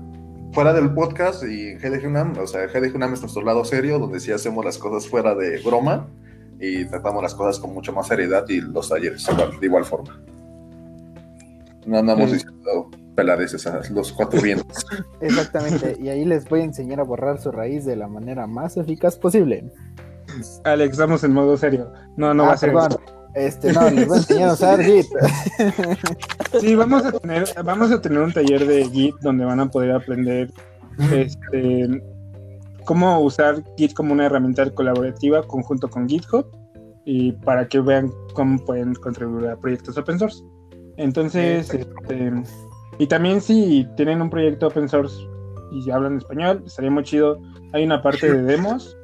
[0.51, 4.19] fuera del podcast y GDG UNAM, o sea, GDG UNAM es nuestro lado serio, donde
[4.19, 6.07] sí hacemos las cosas fuera de broma
[6.59, 10.19] y tratamos las cosas con mucha más seriedad y los talleres igual, de igual forma.
[11.85, 12.33] No andamos Sí.
[12.37, 14.85] diciendo peladeces a los cuatro vientos.
[15.21, 18.77] Exactamente, y ahí les voy a enseñar a borrar su raíz de la manera más
[18.77, 19.71] eficaz posible.
[20.63, 21.91] Alex, estamos en modo serio.
[22.15, 22.71] No, no Ah, va a ser.
[22.73, 22.97] perdón.
[23.35, 25.05] Este, no, les voy a enseñar a usar Git.
[26.59, 29.91] Sí, vamos a tener, vamos a tener un taller de Git donde van a poder
[29.91, 30.51] aprender
[31.11, 32.01] este,
[32.85, 36.45] cómo usar Git como una herramienta colaborativa conjunto con GitHub
[37.05, 40.43] y para que vean cómo pueden contribuir a proyectos open source.
[40.99, 42.33] Entonces, este,
[42.97, 45.15] y también si tienen un proyecto open source
[45.71, 47.39] y hablan español, estaría muy chido.
[47.71, 48.97] Hay una parte de demos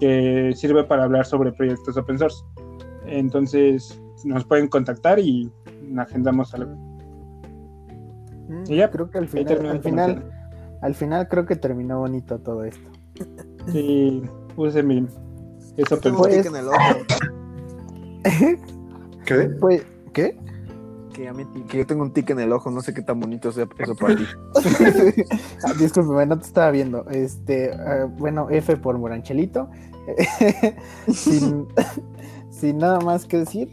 [0.00, 2.44] que sirve para hablar sobre proyectos open source.
[3.06, 5.48] Entonces, nos pueden contactar y
[5.96, 6.74] agendamos algo.
[8.48, 10.30] Mm, Y ya, creo que al final, al final,
[10.82, 12.90] al final creo que terminó bonito todo esto.
[13.70, 14.22] Sí,
[14.56, 15.06] use mi.
[15.76, 16.50] Eso un Pues-.
[19.24, 19.50] ¿Qué?
[19.60, 20.36] Pues, ¿qué?
[21.68, 23.94] Que, yo tengo un tic en el ojo, no sé qué tan bonito sea eso
[23.96, 24.24] para ti.
[25.64, 27.08] Ah, Discúlpeme, no te estaba viendo.
[27.10, 29.68] Este, ah, bueno, F por Moranchelito.
[31.12, 31.66] sin,
[32.50, 33.68] sin nada más que decir,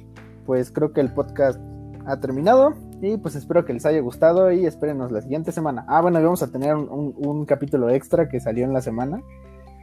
[0.45, 1.59] pues creo que el podcast
[2.05, 2.73] ha terminado.
[3.01, 5.85] Y pues espero que les haya gustado y espérenos la siguiente semana.
[5.87, 9.21] Ah, bueno, vamos a tener un, un- un capítulo extra que salió en la semana.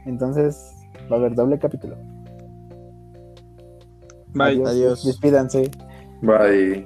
[0.05, 0.73] Entonces
[1.11, 1.95] va a haber doble capítulo.
[4.33, 4.63] Bye.
[4.65, 5.05] Adiós.
[5.05, 5.69] Despídanse.
[6.21, 6.85] Bye.